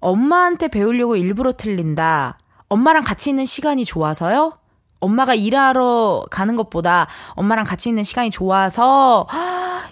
엄마한테 0.00 0.68
배우려고 0.68 1.16
일부러 1.16 1.52
틀린다. 1.52 2.38
엄마랑 2.68 3.02
같이 3.04 3.30
있는 3.30 3.44
시간이 3.44 3.84
좋아서요? 3.84 4.58
엄마가 5.00 5.34
일하러 5.34 6.26
가는 6.30 6.56
것보다 6.56 7.06
엄마랑 7.30 7.64
같이 7.64 7.88
있는 7.88 8.04
시간이 8.04 8.30
좋아서 8.30 9.26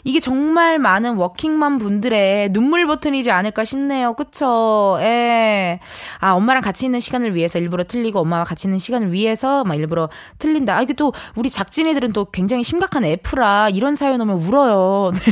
이게 0.04 0.20
정말 0.20 0.78
많은 0.78 1.16
워킹맘 1.16 1.78
분들의 1.78 2.50
눈물 2.50 2.86
버튼이지 2.86 3.30
않을까 3.30 3.64
싶네요. 3.64 4.14
그쵸? 4.14 4.98
예. 5.00 5.80
아, 6.20 6.32
엄마랑 6.32 6.62
같이 6.62 6.86
있는 6.86 7.00
시간을 7.00 7.34
위해서 7.34 7.58
일부러 7.58 7.84
틀리고 7.84 8.20
엄마와 8.20 8.44
같이 8.44 8.66
있는 8.66 8.78
시간을 8.78 9.12
위해서 9.12 9.64
막 9.64 9.74
일부러 9.74 10.08
틀린다. 10.38 10.76
아, 10.76 10.82
이게 10.82 10.94
또 10.94 11.12
우리 11.34 11.50
작진이들은 11.50 12.12
또 12.12 12.26
굉장히 12.26 12.62
심각한 12.62 13.04
F라 13.04 13.68
이런 13.70 13.96
사연 13.96 14.20
오면 14.20 14.38
울어요. 14.38 15.12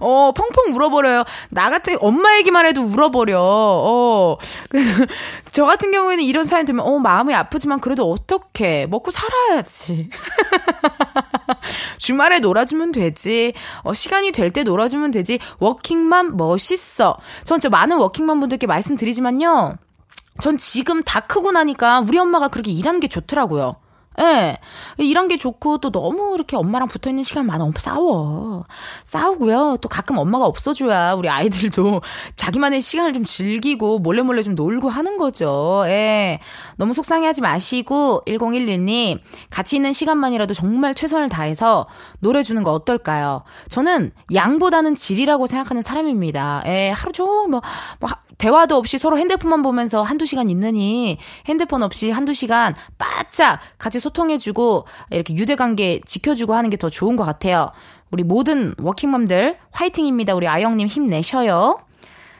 어, 0.00 0.32
펑펑 0.32 0.74
울어버려요. 0.74 1.24
나 1.50 1.70
같은 1.70 1.96
엄마 2.00 2.36
얘기만 2.38 2.66
해도 2.66 2.82
울어버려. 2.82 3.40
어. 3.40 4.36
저 5.52 5.64
같은 5.64 5.90
경우에는 5.90 6.22
이런 6.22 6.44
사연 6.44 6.66
들면 6.66 6.86
어, 6.86 6.98
마음이 6.98 7.34
아프지만 7.34 7.80
그래도 7.80 8.10
어떻게 8.10 8.86
먹고 8.86 9.10
살아야지. 9.10 10.10
주말에 11.98 12.38
놀아주면 12.40 12.92
되지. 12.92 13.52
어, 13.82 13.92
시간이 13.94 14.32
될 14.32 14.50
때 14.50 14.62
놀아주면 14.62 15.10
되지. 15.10 15.38
워킹맘 15.58 16.36
멋있어. 16.36 17.16
전 17.44 17.60
진짜 17.60 17.68
많은 17.68 17.98
워킹맘 17.98 18.40
분들께 18.40 18.66
말씀드리지만요. 18.66 19.76
전 20.40 20.58
지금 20.58 21.02
다 21.02 21.20
크고 21.20 21.52
나니까 21.52 22.00
우리 22.00 22.18
엄마가 22.18 22.48
그렇게 22.48 22.70
일하는 22.70 23.00
게 23.00 23.08
좋더라고요. 23.08 23.76
예. 24.20 24.58
이런 24.98 25.28
게 25.28 25.36
좋고 25.36 25.78
또 25.78 25.90
너무 25.90 26.34
이렇게 26.34 26.56
엄마랑 26.56 26.88
붙어 26.88 27.10
있는 27.10 27.22
시간 27.22 27.46
많아 27.46 27.66
싸워. 27.78 28.64
싸우고요. 29.04 29.78
또 29.80 29.88
가끔 29.88 30.18
엄마가 30.18 30.46
없어줘야 30.46 31.14
우리 31.14 31.28
아이들도 31.28 32.00
자기만의 32.36 32.80
시간을 32.80 33.12
좀 33.12 33.24
즐기고 33.24 33.98
몰래 33.98 34.22
몰래 34.22 34.42
좀 34.42 34.54
놀고 34.54 34.88
하는 34.88 35.18
거죠. 35.18 35.84
예. 35.86 36.40
너무 36.76 36.94
속상해하지 36.94 37.40
마시고 37.40 38.22
1011님 38.26 39.20
같이 39.50 39.76
있는 39.76 39.92
시간만이라도 39.92 40.54
정말 40.54 40.94
최선을 40.94 41.28
다해서 41.28 41.86
노래 42.20 42.42
주는 42.42 42.62
거 42.62 42.72
어떨까요? 42.72 43.42
저는 43.68 44.12
양보다는 44.32 44.96
질이라고 44.96 45.46
생각하는 45.46 45.82
사람입니다. 45.82 46.62
예. 46.66 46.90
하루 46.90 47.12
종일 47.12 47.48
뭐, 47.48 47.60
뭐 48.00 48.10
대화도 48.38 48.76
없이 48.76 48.98
서로 48.98 49.18
핸드폰만 49.18 49.62
보면서 49.62 50.02
한두 50.02 50.26
시간 50.26 50.48
있느니 50.48 51.18
핸드폰 51.46 51.82
없이 51.82 52.10
한두 52.10 52.34
시간 52.34 52.74
바짝 52.98 53.58
같이 53.78 53.98
소통해주고 53.98 54.84
이렇게 55.10 55.34
유대관계 55.34 56.02
지켜주고 56.06 56.54
하는 56.54 56.70
게 56.70 56.76
더 56.76 56.90
좋은 56.90 57.16
것 57.16 57.24
같아요. 57.24 57.70
우리 58.10 58.22
모든 58.22 58.74
워킹맘들 58.78 59.56
화이팅입니다. 59.72 60.34
우리 60.34 60.46
아영님 60.46 60.88
힘내셔요. 60.88 61.80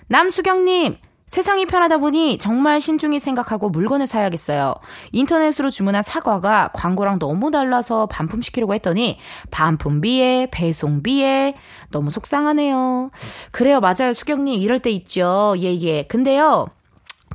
남수경님, 0.09 0.97
세상이 1.27 1.67
편하다 1.67 1.99
보니 1.99 2.39
정말 2.39 2.81
신중히 2.81 3.19
생각하고 3.19 3.69
물건을 3.69 4.07
사야겠어요. 4.07 4.75
인터넷으로 5.11 5.71
주문한 5.71 6.05
사과가 6.05 6.71
광고랑 6.73 7.19
너무 7.19 7.51
달라서 7.51 8.07
반품시키려고 8.07 8.75
했더니 8.75 9.19
반품비에 9.51 10.49
배송비에 10.53 11.55
너무 11.91 12.11
속상하네요. 12.11 13.11
그래요, 13.51 13.81
맞아요, 13.81 14.13
수경님. 14.15 14.61
이럴 14.61 14.79
때 14.79 14.91
있죠. 14.91 15.55
예, 15.59 15.75
예. 15.81 16.05
근데요. 16.05 16.69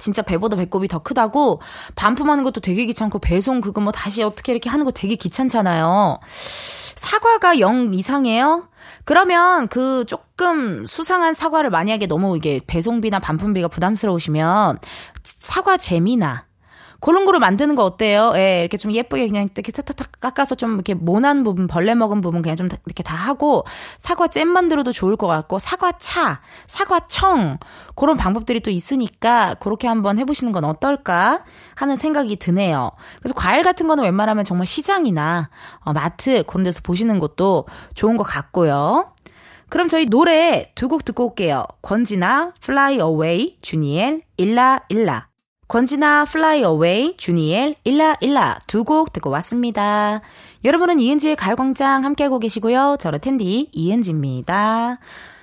진짜 0.01 0.21
배보다 0.23 0.57
배꼽이 0.57 0.87
더 0.87 0.99
크다고 0.99 1.61
반품하는 1.95 2.43
것도 2.43 2.59
되게 2.59 2.85
귀찮고 2.85 3.19
배송 3.19 3.61
그거 3.61 3.79
뭐 3.79 3.91
다시 3.91 4.23
어떻게 4.23 4.51
이렇게 4.51 4.69
하는 4.69 4.83
거 4.83 4.91
되게 4.91 5.15
귀찮잖아요. 5.15 6.19
사과가 6.95 7.59
0 7.59 7.93
이상이에요? 7.93 8.67
그러면 9.05 9.67
그 9.67 10.05
조금 10.05 10.85
수상한 10.85 11.33
사과를 11.33 11.69
만약에 11.69 12.07
너무 12.07 12.35
이게 12.35 12.59
배송비나 12.65 13.19
반품비가 13.19 13.67
부담스러우시면 13.67 14.79
사과 15.23 15.77
잼이나 15.77 16.45
그런 17.01 17.25
거를 17.25 17.39
만드는 17.39 17.75
거 17.75 17.83
어때요? 17.83 18.31
예, 18.35 18.61
이렇게 18.61 18.77
좀 18.77 18.93
예쁘게 18.93 19.27
그냥 19.27 19.49
이렇게 19.53 19.71
탁탁탁 19.71 20.21
깎아서 20.21 20.55
좀 20.55 20.75
이렇게 20.75 20.93
모난 20.93 21.43
부분, 21.43 21.67
벌레 21.67 21.95
먹은 21.95 22.21
부분 22.21 22.41
그냥 22.41 22.55
좀 22.55 22.69
이렇게 22.85 23.03
다 23.03 23.15
하고 23.15 23.65
사과 23.97 24.27
잼 24.27 24.47
만들어도 24.47 24.91
좋을 24.91 25.17
것 25.17 25.27
같고 25.27 25.59
사과차, 25.59 26.41
사과청 26.67 27.57
그런 27.95 28.17
방법들이 28.17 28.59
또 28.59 28.69
있으니까 28.69 29.55
그렇게 29.55 29.87
한번 29.87 30.19
해보시는 30.19 30.53
건 30.53 30.63
어떨까 30.63 31.43
하는 31.75 31.97
생각이 31.97 32.35
드네요. 32.37 32.91
그래서 33.19 33.33
과일 33.33 33.63
같은 33.63 33.87
거는 33.87 34.03
웬만하면 34.03 34.45
정말 34.45 34.67
시장이나 34.67 35.49
어, 35.79 35.93
마트 35.93 36.43
그런 36.45 36.63
데서 36.63 36.81
보시는 36.83 37.19
것도 37.19 37.65
좋은 37.95 38.15
것 38.17 38.23
같고요. 38.23 39.12
그럼 39.69 39.87
저희 39.87 40.06
노래 40.06 40.71
두 40.75 40.87
곡 40.87 41.06
듣고 41.06 41.29
올게요. 41.29 41.65
권지나 41.81 42.54
Fly 42.62 42.95
Away, 42.95 43.58
주니엘, 43.62 44.21
일라 44.37 44.81
일라. 44.89 45.31
권지나 45.72 46.26
Fly 46.28 46.60
Away, 46.63 47.15
주니엘, 47.15 47.76
일라 47.86 48.17
일라 48.19 48.60
두 48.67 48.84
곡 48.84 49.13
듣고 49.13 49.30
왔습니다. 49.30 50.19
여러분은 50.65 51.00
이은지의 51.00 51.38
가요광장 51.38 52.04
함께하고 52.04 52.40
계시고요. 52.40 52.98
저는 53.00 53.19
텐디 53.19 53.69
이은지입니다. 53.72 54.98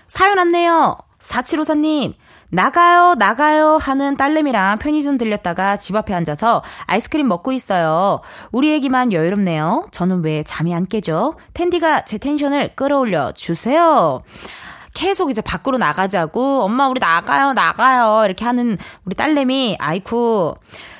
사연 0.06 0.36
왔네요. 0.36 0.98
4754님. 1.18 2.12
나가요, 2.50 3.14
나가요 3.14 3.78
하는 3.80 4.18
딸내미랑 4.18 4.78
편의점 4.78 5.16
들렸다가 5.16 5.78
집 5.78 5.96
앞에 5.96 6.12
앉아서 6.12 6.62
아이스크림 6.84 7.26
먹고 7.26 7.52
있어요. 7.52 8.20
우리 8.52 8.74
애기만 8.74 9.14
여유롭네요. 9.14 9.88
저는 9.92 10.22
왜 10.24 10.42
잠이 10.42 10.74
안 10.74 10.84
깨죠? 10.86 11.36
텐디가 11.54 12.04
제 12.04 12.18
텐션을 12.18 12.74
끌어올려 12.74 13.32
주세요. 13.32 14.22
계속 14.98 15.30
이제 15.30 15.40
밖으로 15.40 15.78
나가자고 15.78 16.62
엄마 16.62 16.88
우리 16.88 16.98
나가요 16.98 17.52
나가요. 17.52 18.24
이렇게 18.24 18.44
하는 18.44 18.76
우리 19.04 19.14
딸내미. 19.14 19.76
아이쿠. 19.78 20.56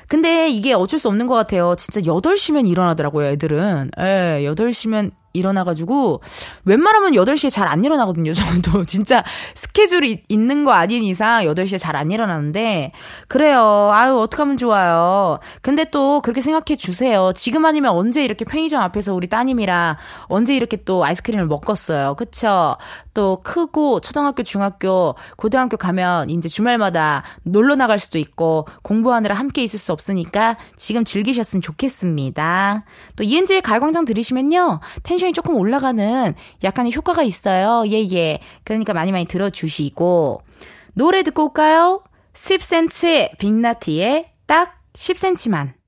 근데 0.06 0.48
이게 0.48 0.72
어쩔 0.72 1.00
수 1.00 1.08
없는 1.08 1.26
것 1.26 1.34
같아요. 1.34 1.74
진짜 1.76 2.00
8시면 2.00 2.68
일어나더라고요 2.68 3.26
애들은. 3.30 3.90
예 3.98 4.44
8시면 4.44 5.10
일어나가지고, 5.38 6.20
웬만하면 6.64 7.12
8시에 7.12 7.50
잘 7.50 7.68
안 7.68 7.84
일어나거든요, 7.84 8.32
저도. 8.32 8.84
진짜 8.88 9.22
스케줄이 9.54 10.22
있는 10.28 10.64
거 10.64 10.72
아닌 10.72 11.02
이상 11.02 11.44
8시에 11.44 11.78
잘 11.78 11.96
안 11.96 12.10
일어나는데, 12.10 12.92
그래요. 13.28 13.90
아유, 13.92 14.18
어떡하면 14.18 14.56
좋아요. 14.58 15.38
근데 15.62 15.84
또 15.90 16.20
그렇게 16.20 16.40
생각해 16.40 16.76
주세요. 16.76 17.32
지금 17.34 17.64
아니면 17.64 17.92
언제 17.92 18.24
이렇게 18.24 18.44
편의점 18.44 18.82
앞에서 18.82 19.14
우리 19.14 19.26
따님이랑 19.28 19.96
언제 20.28 20.54
이렇게 20.56 20.76
또 20.84 21.04
아이스크림을 21.04 21.46
먹었어요. 21.46 22.14
그쵸? 22.16 22.76
또 23.14 23.40
크고 23.42 24.00
초등학교, 24.00 24.42
중학교, 24.42 25.14
고등학교 25.36 25.76
가면 25.76 26.30
이제 26.30 26.48
주말마다 26.48 27.22
놀러 27.42 27.74
나갈 27.74 27.98
수도 27.98 28.18
있고 28.18 28.66
공부하느라 28.82 29.34
함께 29.34 29.62
있을 29.64 29.78
수 29.78 29.92
없으니까 29.92 30.56
지금 30.76 31.04
즐기셨으면 31.04 31.60
좋겠습니다. 31.62 32.84
또 33.16 33.24
이은지의 33.24 33.62
가요광장 33.62 34.04
들으시면요. 34.04 34.80
텐션 35.02 35.27
이 35.28 35.32
조금 35.32 35.56
올라가는 35.56 36.34
약간의 36.64 36.94
효과가 36.94 37.22
있어요. 37.22 37.84
예, 37.88 38.08
예. 38.12 38.38
그러니까 38.64 38.94
많이 38.94 39.12
많이 39.12 39.26
들어주시고. 39.26 40.42
노래 40.94 41.22
듣고 41.22 41.44
올까요? 41.44 42.02
10cm의 42.34 43.38
빅나티의 43.38 44.30
딱 44.46 44.74
10cm만. 44.94 45.78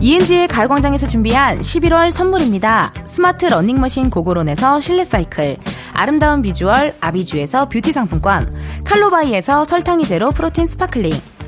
이은지의 0.00 0.46
가요광장에서 0.46 1.08
준비한 1.08 1.60
11월 1.60 2.12
선물입니다. 2.12 2.92
스마트 3.04 3.46
러닝머신 3.46 4.10
고고론에서 4.10 4.78
실내 4.78 5.04
사이클, 5.04 5.56
아름다운 5.92 6.40
비주얼 6.40 6.94
아비주에서 7.00 7.68
뷰티 7.68 7.92
상품권, 7.92 8.54
칼로바이에서 8.84 9.64
설탕이 9.64 10.04
제로 10.04 10.30
프로틴 10.30 10.68
sparkling, 10.68 11.10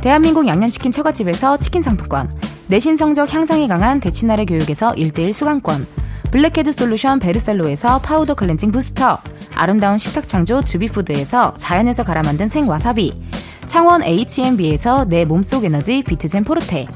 대한민국 0.00 0.46
양념치킨 0.46 0.92
처갓집에서 0.92 1.58
치킨 1.58 1.82
상품권 1.82 2.30
내신 2.68 2.96
성적 2.96 3.32
향상에 3.32 3.66
강한 3.68 4.00
대치나래 4.00 4.44
교육에서 4.44 4.92
1대1 4.92 5.32
수강권 5.32 5.86
blackhead 6.30 6.72
solution 6.72 7.18
베르셀로에서 7.18 8.00
파우더 8.00 8.34
cleansing 8.34 8.72
booster 8.72 9.18
아름다운 9.54 9.98
식탁 9.98 10.28
창조 10.28 10.62
주비푸드에서 10.62 11.54
자연에서 11.56 12.04
갈아 12.04 12.22
만든 12.22 12.48
생와사비 12.48 13.22
창원 13.66 14.02
H&B에서 14.02 15.06
내 15.06 15.24
몸속 15.24 15.64
에너지 15.64 16.02
비트젠 16.02 16.44
포르테 16.44 16.86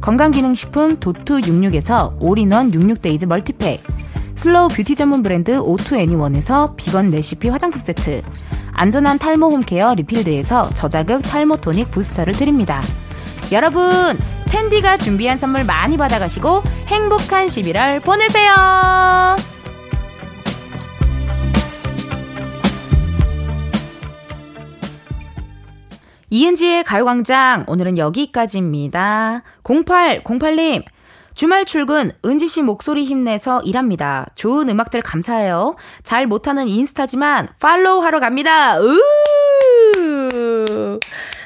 건강기능식품 0.00 0.98
도투 0.98 1.40
66에서 1.40 2.16
all-in-one 2.20 2.70
66 2.70 2.89
days 2.89 3.26
multipack 3.26 3.82
slow 4.34 4.68
beauty 4.68 4.94
전문 4.94 5.22
브랜드 5.22 5.58
오투 5.58 5.96
애니원에서 5.96 6.74
비건 6.74 7.10
레시피 7.10 7.48
화장품 7.48 7.80
세트 7.80 8.22
안전한 8.80 9.18
탈모 9.18 9.50
홈케어 9.50 9.92
리필드에서 9.92 10.70
저자극 10.72 11.20
탈모 11.20 11.58
토닉 11.58 11.90
부스터를 11.90 12.32
드립니다. 12.32 12.80
여러분 13.52 13.84
텐디가 14.46 14.96
준비한 14.96 15.36
선물 15.36 15.64
많이 15.64 15.98
받아가시고 15.98 16.62
행복한 16.86 17.44
11월 17.44 18.02
보내세요. 18.02 18.50
이은지의 26.30 26.84
가요광장 26.84 27.66
오늘은 27.68 27.98
여기까지입니다. 27.98 29.42
0808님 29.62 30.84
주말 31.34 31.64
출근 31.64 32.12
은지 32.24 32.48
씨 32.48 32.62
목소리 32.62 33.04
힘내서 33.04 33.62
일합니다. 33.62 34.26
좋은 34.34 34.68
음악들 34.68 35.02
감사해요. 35.02 35.76
잘 36.02 36.26
못하는 36.26 36.68
인스타지만 36.68 37.48
팔로우 37.60 38.02
하러 38.02 38.20
갑니다. 38.20 38.78
으 38.78 38.98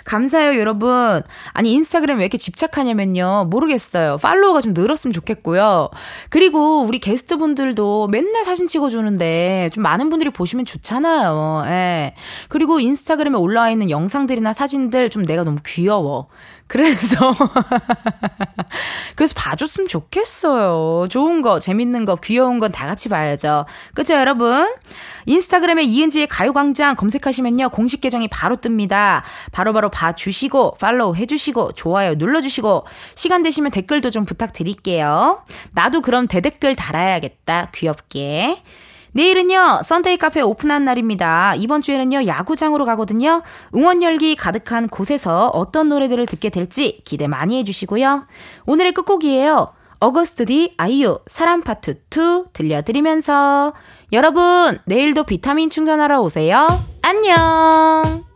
감사해요, 0.05 0.59
여러분. 0.61 1.23
아니, 1.53 1.73
인스타그램 1.73 2.19
왜 2.19 2.25
이렇게 2.25 2.39
집착하냐면요. 2.39 3.47
모르겠어요. 3.51 4.19
팔로워가 4.19 4.61
좀 4.61 4.75
늘었으면 4.75 5.13
좋겠고요. 5.13 5.89
그리고 6.29 6.83
우리 6.83 6.99
게스트분들도 6.99 8.09
맨날 8.09 8.45
사진 8.45 8.67
찍어주는데 8.67 9.71
좀 9.73 9.83
많은 9.83 10.11
분들이 10.11 10.31
보시면 10.31 10.67
좋잖아요. 10.67 11.65
예. 11.67 12.15
그리고 12.49 12.81
인스타그램에 12.81 13.37
올라와 13.37 13.71
있는 13.71 13.91
영상들이나 13.91 14.53
사진들 14.53 15.11
좀 15.11 15.25
내가 15.25 15.43
너무 15.43 15.59
귀여워. 15.65 16.29
그래서 16.67 17.33
그래서 19.17 19.35
봐줬으면 19.37 19.89
좋겠어요. 19.89 21.07
좋은 21.09 21.43
거, 21.43 21.61
재밌는 21.61 22.05
거, 22.05 22.17
귀여운 22.17 22.59
건 22.59 22.73
다 22.73 22.87
같이 22.87 23.09
봐야죠. 23.09 23.67
그죠, 23.95 24.15
여러분? 24.15 24.73
인스타그램에 25.27 25.85
이은지의 25.85 26.27
가요광장 26.27 26.97
검색하시면요. 26.97 27.69
공식 27.69 28.01
계정이 28.01 28.27
바로 28.29 28.57
뜹니다. 28.57 29.23
바로바로 29.53 29.91
바로 29.91 29.91
봐주시고, 29.91 30.79
팔로우 30.81 31.15
해주시고, 31.15 31.73
좋아요 31.73 32.15
눌러주시고, 32.15 32.85
시간 33.15 33.43
되시면 33.43 33.71
댓글도 33.71 34.11
좀 34.11 34.25
부탁드릴게요. 34.25 35.45
나도 35.73 36.01
그럼 36.01 36.27
대댓글 36.27 36.75
달아야겠다. 36.75 37.69
귀엽게. 37.75 38.63
내일은요, 39.15 39.81
썬데이 39.85 40.17
카페 40.19 40.41
오픈한 40.41 40.85
날입니다. 40.85 41.55
이번 41.57 41.81
주에는요, 41.81 42.27
야구장으로 42.27 42.85
가거든요. 42.85 43.43
응원 43.75 44.03
열기 44.03 44.35
가득한 44.35 44.89
곳에서 44.89 45.49
어떤 45.55 45.89
노래들을 45.89 46.27
듣게 46.27 46.51
될지 46.51 47.01
기대 47.05 47.29
많이 47.29 47.59
해주시고요. 47.61 48.27
오늘의 48.67 48.93
끝곡이에요. 48.93 49.73
어거스트 50.01 50.47
디 50.47 50.75
아이유 50.77 51.19
사람 51.29 51.63
파트 51.63 52.03
2 52.11 52.53
들려드리면서 52.53 53.73
여러분 54.13 54.79
내일도 54.85 55.25
비타민 55.25 55.71
충전하러 55.71 56.21
오세요. 56.21 56.69
안녕. 57.01 58.34